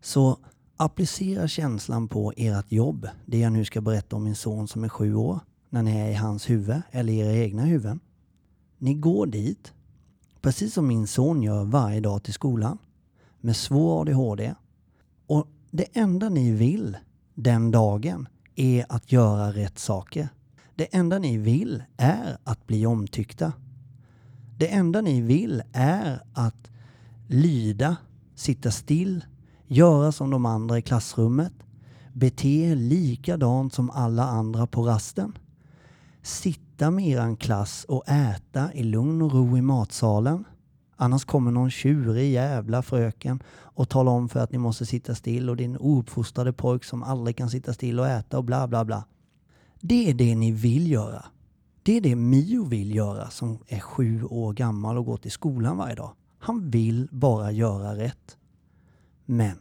Så 0.00 0.38
applicera 0.76 1.48
känslan 1.48 2.08
på 2.08 2.32
ert 2.36 2.72
jobb, 2.72 3.08
det 3.26 3.38
jag 3.38 3.52
nu 3.52 3.64
ska 3.64 3.80
berätta 3.80 4.16
om 4.16 4.24
min 4.24 4.36
son 4.36 4.68
som 4.68 4.84
är 4.84 4.88
sju 4.88 5.14
år, 5.14 5.40
när 5.70 5.82
ni 5.82 5.96
är 5.96 6.10
i 6.10 6.14
hans 6.14 6.50
huvud 6.50 6.82
eller 6.90 7.12
i 7.12 7.18
era 7.18 7.32
egna 7.32 7.62
huvuden. 7.62 8.00
Ni 8.78 8.94
går 8.94 9.26
dit, 9.26 9.72
precis 10.46 10.74
som 10.74 10.86
min 10.86 11.06
son 11.06 11.42
gör 11.42 11.64
varje 11.64 12.00
dag 12.00 12.22
till 12.22 12.34
skolan, 12.34 12.78
med 13.40 13.56
svår 13.56 14.00
ADHD. 14.00 14.54
Och 15.26 15.46
det 15.70 15.86
enda 15.92 16.28
ni 16.28 16.50
vill 16.50 16.96
den 17.34 17.70
dagen 17.70 18.28
är 18.54 18.86
att 18.88 19.12
göra 19.12 19.52
rätt 19.52 19.78
saker. 19.78 20.28
Det 20.74 20.84
enda 20.84 21.18
ni 21.18 21.38
vill 21.38 21.82
är 21.96 22.38
att 22.44 22.66
bli 22.66 22.86
omtyckta. 22.86 23.52
Det 24.58 24.68
enda 24.68 25.00
ni 25.00 25.20
vill 25.20 25.62
är 25.72 26.22
att 26.32 26.70
lyda, 27.28 27.96
sitta 28.34 28.70
still, 28.70 29.24
göra 29.66 30.12
som 30.12 30.30
de 30.30 30.46
andra 30.46 30.78
i 30.78 30.82
klassrummet, 30.82 31.52
bete 32.12 32.48
er 32.48 32.76
likadant 32.76 33.74
som 33.74 33.90
alla 33.90 34.24
andra 34.24 34.66
på 34.66 34.82
rasten, 34.82 35.38
sitta 36.26 36.90
med 36.90 37.06
eran 37.06 37.36
klass 37.36 37.84
och 37.84 38.08
äta 38.08 38.72
i 38.74 38.82
lugn 38.82 39.22
och 39.22 39.32
ro 39.32 39.56
i 39.56 39.62
matsalen. 39.62 40.44
Annars 40.96 41.24
kommer 41.24 41.50
någon 41.50 41.70
tjurig 41.70 42.32
jävla 42.32 42.82
fröken 42.82 43.42
och 43.48 43.88
talar 43.88 44.12
om 44.12 44.28
för 44.28 44.40
att 44.40 44.52
ni 44.52 44.58
måste 44.58 44.86
sitta 44.86 45.14
still 45.14 45.50
och 45.50 45.56
din 45.56 45.76
ouppfostrade 45.76 46.52
pojk 46.52 46.84
som 46.84 47.02
aldrig 47.02 47.36
kan 47.36 47.50
sitta 47.50 47.72
still 47.72 48.00
och 48.00 48.08
äta 48.08 48.38
och 48.38 48.44
bla 48.44 48.68
bla 48.68 48.84
bla. 48.84 49.04
Det 49.80 50.10
är 50.10 50.14
det 50.14 50.34
ni 50.34 50.52
vill 50.52 50.90
göra. 50.90 51.24
Det 51.82 51.96
är 51.96 52.00
det 52.00 52.16
Mio 52.16 52.64
vill 52.64 52.94
göra 52.94 53.30
som 53.30 53.58
är 53.66 53.80
sju 53.80 54.24
år 54.24 54.52
gammal 54.52 54.98
och 54.98 55.06
går 55.06 55.16
till 55.16 55.32
skolan 55.32 55.76
varje 55.76 55.94
dag. 55.94 56.12
Han 56.38 56.70
vill 56.70 57.08
bara 57.10 57.52
göra 57.52 57.96
rätt. 57.96 58.36
Men 59.24 59.58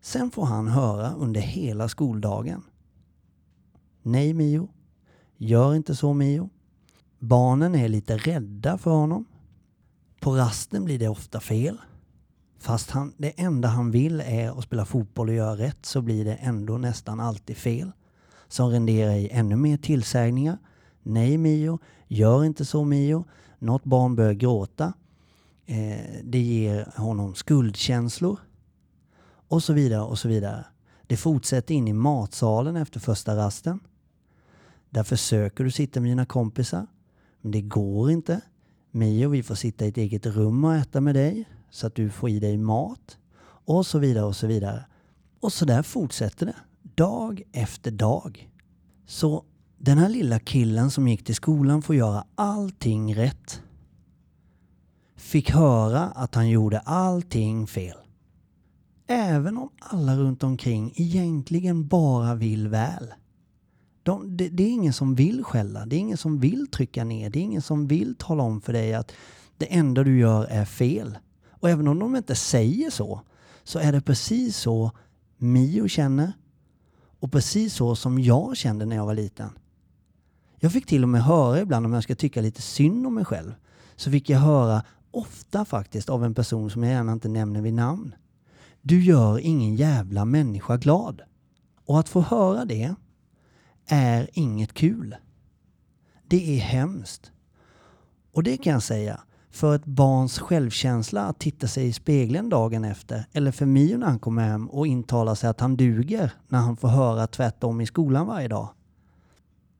sen 0.00 0.30
får 0.30 0.46
han 0.46 0.68
höra 0.68 1.12
under 1.12 1.40
hela 1.40 1.88
skoldagen. 1.88 2.62
Nej 4.02 4.34
Mio, 4.34 4.68
gör 5.36 5.74
inte 5.74 5.94
så 5.94 6.12
Mio. 6.12 6.50
Barnen 7.18 7.74
är 7.74 7.88
lite 7.88 8.16
rädda 8.16 8.78
för 8.78 8.90
honom. 8.90 9.24
På 10.20 10.36
rasten 10.36 10.84
blir 10.84 10.98
det 10.98 11.08
ofta 11.08 11.40
fel. 11.40 11.78
Fast 12.58 12.90
han, 12.90 13.12
det 13.16 13.40
enda 13.40 13.68
han 13.68 13.90
vill 13.90 14.20
är 14.20 14.58
att 14.58 14.64
spela 14.64 14.84
fotboll 14.84 15.28
och 15.28 15.34
göra 15.34 15.56
rätt 15.56 15.86
så 15.86 16.02
blir 16.02 16.24
det 16.24 16.34
ändå 16.34 16.78
nästan 16.78 17.20
alltid 17.20 17.56
fel. 17.56 17.92
Som 18.48 18.70
renderar 18.70 19.14
i 19.14 19.28
ännu 19.28 19.56
mer 19.56 19.76
tillsägningar. 19.76 20.58
Nej 21.02 21.38
Mio, 21.38 21.78
gör 22.08 22.44
inte 22.44 22.64
så 22.64 22.84
Mio. 22.84 23.24
Något 23.58 23.84
barn 23.84 24.16
börjar 24.16 24.32
gråta. 24.32 24.92
Eh, 25.66 25.98
det 26.24 26.38
ger 26.38 26.92
honom 26.96 27.34
skuldkänslor. 27.34 28.38
Och 29.48 29.62
så 29.62 29.72
vidare 29.72 30.02
och 30.02 30.18
så 30.18 30.28
vidare. 30.28 30.64
Det 31.06 31.16
fortsätter 31.16 31.74
in 31.74 31.88
i 31.88 31.92
matsalen 31.92 32.76
efter 32.76 33.00
första 33.00 33.36
rasten. 33.36 33.80
Där 34.90 35.02
försöker 35.02 35.64
du 35.64 35.70
sitta 35.70 36.00
med 36.00 36.10
dina 36.10 36.26
kompisar. 36.26 36.86
Men 37.40 37.50
det 37.50 37.60
går 37.60 38.10
inte. 38.10 38.40
Mio, 38.90 39.28
vi 39.28 39.42
får 39.42 39.54
sitta 39.54 39.84
i 39.84 39.88
ett 39.88 39.96
eget 39.96 40.26
rum 40.26 40.64
och 40.64 40.74
äta 40.74 41.00
med 41.00 41.14
dig 41.14 41.48
så 41.70 41.86
att 41.86 41.94
du 41.94 42.10
får 42.10 42.30
i 42.30 42.40
dig 42.40 42.56
mat. 42.56 43.18
Och 43.42 43.86
så 43.86 43.98
vidare 43.98 44.24
och 44.24 44.36
så 44.36 44.46
vidare. 44.46 44.84
Och 45.40 45.52
så 45.52 45.64
där 45.64 45.82
fortsätter 45.82 46.46
det. 46.46 46.56
Dag 46.82 47.42
efter 47.52 47.90
dag. 47.90 48.50
Så 49.06 49.44
den 49.78 49.98
här 49.98 50.08
lilla 50.08 50.38
killen 50.38 50.90
som 50.90 51.08
gick 51.08 51.24
till 51.24 51.34
skolan 51.34 51.82
får 51.82 51.96
göra 51.96 52.24
allting 52.34 53.14
rätt. 53.14 53.62
Fick 55.16 55.50
höra 55.50 56.00
att 56.00 56.34
han 56.34 56.48
gjorde 56.48 56.78
allting 56.78 57.66
fel. 57.66 57.96
Även 59.06 59.58
om 59.58 59.70
alla 59.78 60.16
runt 60.16 60.42
omkring 60.42 60.92
egentligen 60.96 61.88
bara 61.88 62.34
vill 62.34 62.68
väl. 62.68 63.14
De, 64.06 64.36
det, 64.36 64.48
det, 64.48 64.62
är 64.62 64.68
ingen 64.68 64.92
som 64.92 65.14
vill 65.14 65.44
skälla, 65.44 65.86
det 65.86 65.96
är 65.96 66.00
ingen 66.00 66.16
som 66.16 66.38
vill 66.38 66.66
trycka 66.66 67.04
ner, 67.04 67.30
det 67.30 67.38
är 67.38 67.42
ingen 67.42 67.62
som 67.62 67.86
vill 67.86 68.14
tala 68.18 68.42
om 68.42 68.60
för 68.60 68.72
dig 68.72 68.94
att 68.94 69.12
det 69.56 69.74
enda 69.74 70.04
du 70.04 70.18
gör 70.18 70.44
är 70.44 70.64
fel. 70.64 71.18
Och 71.50 71.70
även 71.70 71.88
om 71.88 71.98
de 71.98 72.16
inte 72.16 72.34
säger 72.34 72.90
så, 72.90 73.20
så 73.64 73.78
är 73.78 73.92
det 73.92 74.00
precis 74.00 74.56
så 74.56 74.90
Mio 75.36 75.88
känner 75.88 76.32
och 77.20 77.32
precis 77.32 77.74
så 77.74 77.96
som 77.96 78.18
jag 78.18 78.56
kände 78.56 78.86
när 78.86 78.96
jag 78.96 79.06
var 79.06 79.14
liten. 79.14 79.50
Jag 80.58 80.72
fick 80.72 80.86
till 80.86 81.02
och 81.02 81.08
med 81.08 81.24
höra 81.24 81.60
ibland 81.60 81.86
om 81.86 81.92
jag 81.92 82.02
ska 82.02 82.14
tycka 82.14 82.40
lite 82.40 82.62
synd 82.62 83.06
om 83.06 83.14
mig 83.14 83.24
själv, 83.24 83.54
så 83.96 84.10
fick 84.10 84.30
jag 84.30 84.38
höra 84.38 84.82
ofta 85.10 85.64
faktiskt 85.64 86.08
av 86.08 86.24
en 86.24 86.34
person 86.34 86.70
som 86.70 86.82
jag 86.82 86.92
gärna 86.92 87.12
inte 87.12 87.28
nämner 87.28 87.60
vid 87.60 87.74
namn. 87.74 88.14
Du 88.82 89.02
gör 89.02 89.38
ingen 89.38 89.76
jävla 89.76 90.24
människa 90.24 90.76
glad. 90.76 91.22
Och 91.84 92.00
att 92.00 92.08
få 92.08 92.20
höra 92.20 92.64
det 92.64 92.94
är 93.86 94.30
inget 94.32 94.74
kul. 94.74 95.16
Det 96.28 96.56
är 96.56 96.60
hemskt. 96.60 97.32
Och 98.32 98.42
det 98.42 98.56
kan 98.56 98.72
jag 98.72 98.82
säga, 98.82 99.20
för 99.50 99.74
ett 99.74 99.84
barns 99.84 100.38
självkänsla 100.38 101.22
att 101.22 101.38
titta 101.38 101.68
sig 101.68 101.86
i 101.86 101.92
spegeln 101.92 102.48
dagen 102.48 102.84
efter, 102.84 103.26
eller 103.32 103.52
för 103.52 103.66
Mio 103.66 103.96
när 103.96 104.06
han 104.06 104.18
kommer 104.18 104.42
hem 104.42 104.70
och 104.70 104.86
intalar 104.86 105.34
sig 105.34 105.50
att 105.50 105.60
han 105.60 105.76
duger 105.76 106.30
när 106.48 106.58
han 106.58 106.76
får 106.76 106.88
höra 106.88 107.26
tvärtom 107.26 107.80
i 107.80 107.86
skolan 107.86 108.26
varje 108.26 108.48
dag. 108.48 108.68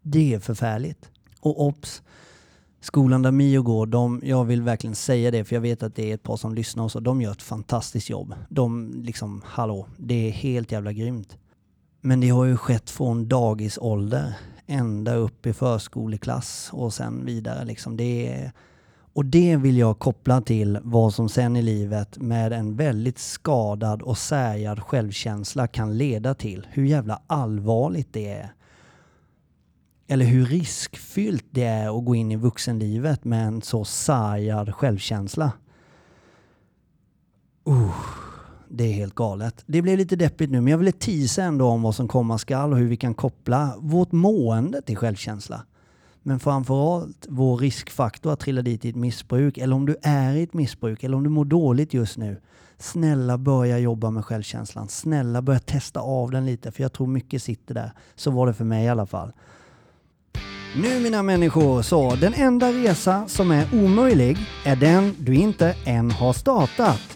Det 0.03 0.35
är 0.35 0.39
förfärligt. 0.39 1.11
Och 1.41 1.67
ops, 1.67 2.03
skolan 2.81 3.23
där 3.23 3.31
Mio 3.31 3.63
går, 3.63 3.87
de, 3.87 4.21
jag 4.25 4.45
vill 4.45 4.63
verkligen 4.63 4.97
säga 4.97 5.31
det 5.31 5.45
för 5.45 5.57
jag 5.57 5.61
vet 5.61 5.83
att 5.83 5.95
det 5.95 6.11
är 6.11 6.15
ett 6.15 6.23
par 6.23 6.37
som 6.37 6.55
lyssnar 6.55 6.85
och 6.85 6.93
så, 6.93 7.01
de 7.01 7.21
gör 7.21 7.33
ett 7.33 7.43
fantastiskt 7.43 8.11
jobb. 8.11 8.35
De 8.49 8.93
liksom, 8.95 9.43
hallå, 9.45 9.87
det 9.97 10.29
är 10.29 10.31
helt 10.31 10.73
jävla 10.73 10.93
grymt. 10.93 11.39
Men 12.01 12.21
det 12.21 12.29
har 12.29 12.45
ju 12.45 12.57
skett 12.57 12.91
från 12.91 13.29
dagisålder 13.29 14.35
ända 14.67 15.15
upp 15.15 15.47
i 15.47 15.53
förskoleklass 15.53 16.71
och 16.73 16.95
sen 16.95 17.25
vidare 17.25 17.65
liksom. 17.65 17.97
Det 17.97 18.33
är, 18.33 18.53
och 19.13 19.25
det 19.25 19.57
vill 19.57 19.79
jag 19.79 19.99
koppla 19.99 20.41
till 20.41 20.79
vad 20.83 21.15
som 21.15 21.29
sen 21.29 21.57
i 21.57 21.63
livet 21.63 22.19
med 22.19 22.53
en 22.53 22.77
väldigt 22.77 23.19
skadad 23.19 24.03
och 24.03 24.19
särjad 24.19 24.83
självkänsla 24.83 25.67
kan 25.67 25.99
leda 25.99 26.35
till. 26.35 26.67
Hur 26.71 26.85
jävla 26.85 27.23
allvarligt 27.27 28.13
det 28.13 28.29
är. 28.29 28.53
Eller 30.09 30.25
hur 30.25 30.47
riskfyllt 30.47 31.47
det 31.51 31.65
är 31.65 31.99
att 31.99 32.05
gå 32.05 32.15
in 32.15 32.33
i 32.33 32.37
vuxenlivet 32.37 33.25
med 33.25 33.47
en 33.47 33.63
så 33.63 33.85
sargad 33.85 34.75
självkänsla. 34.75 35.53
Uh, 37.69 38.26
det 38.69 38.85
är 38.85 38.93
helt 38.93 39.15
galet. 39.15 39.65
Det 39.67 39.83
blev 39.83 39.99
lite 39.99 40.17
deppigt 40.17 40.51
nu, 40.51 40.61
men 40.61 40.71
jag 40.71 40.79
ville 40.79 40.93
teasa 40.93 41.43
ändå 41.43 41.67
om 41.67 41.83
vad 41.83 41.95
som 41.95 42.09
komma 42.09 42.39
skall 42.39 42.73
och 42.73 42.79
hur 42.79 42.89
vi 42.89 42.97
kan 42.97 43.15
koppla 43.15 43.75
vårt 43.79 44.13
mående 44.13 44.83
till 44.83 44.97
självkänsla. 44.97 45.63
Men 46.23 46.41
framförallt 46.41 47.27
vår 47.29 47.57
riskfaktor 47.57 48.33
att 48.33 48.41
trilla 48.41 48.63
dit 48.63 48.85
i 48.85 48.89
ett 48.89 48.97
missbruk, 48.97 49.59
eller 49.59 49.77
om 49.77 49.87
du 49.87 49.97
är 50.03 50.35
i 50.35 50.43
ett 50.43 50.55
missbruk, 50.55 51.05
eller 51.05 51.17
om 51.17 51.25
du 51.25 51.31
mår 51.31 51.45
dåligt 51.45 51.95
just 51.95 52.17
nu. 52.17 52.41
Snälla 52.79 53.39
börja 53.39 53.79
jobba 53.79 54.11
med 54.11 54.25
självkänslan. 54.25 54.89
Snälla 54.89 55.43
börja 55.43 55.59
testa 55.61 56.01
av 56.01 56.31
den 56.31 56.47
lite, 56.47 56.73
för 56.73 56.83
jag 56.83 56.93
tror 56.93 57.07
mycket 57.07 57.43
sitter 57.43 57.75
där. 57.75 57.93
Så 58.15 58.31
var 58.31 58.47
det 58.47 58.55
för 58.55 58.65
mig 58.65 58.85
i 58.85 58.89
alla 58.89 59.07
fall. 59.07 59.33
Nu 60.77 61.01
mina 61.01 61.23
människor, 61.23 61.83
så 61.83 62.15
den 62.15 62.35
enda 62.35 62.73
resa 62.73 63.25
som 63.29 63.51
är 63.51 63.67
omöjlig 63.75 64.39
är 64.65 64.77
den 64.77 65.15
du 65.19 65.35
inte 65.35 65.75
än 65.85 66.11
har 66.11 66.33
startat. 66.33 67.16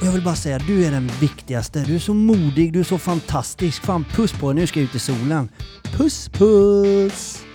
Och 0.00 0.06
jag 0.06 0.12
vill 0.12 0.22
bara 0.22 0.34
säga, 0.34 0.58
du 0.58 0.84
är 0.84 0.90
den 0.90 1.10
viktigaste. 1.20 1.84
Du 1.86 1.94
är 1.94 1.98
så 1.98 2.14
modig, 2.14 2.72
du 2.72 2.80
är 2.80 2.84
så 2.84 2.98
fantastisk. 2.98 3.82
Fan, 3.82 4.04
puss 4.04 4.32
på 4.32 4.52
dig, 4.52 4.60
nu 4.60 4.66
ska 4.66 4.80
jag 4.80 4.84
ut 4.84 4.94
i 4.94 4.98
solen. 4.98 5.48
Puss 5.96 6.28
puss! 6.28 7.49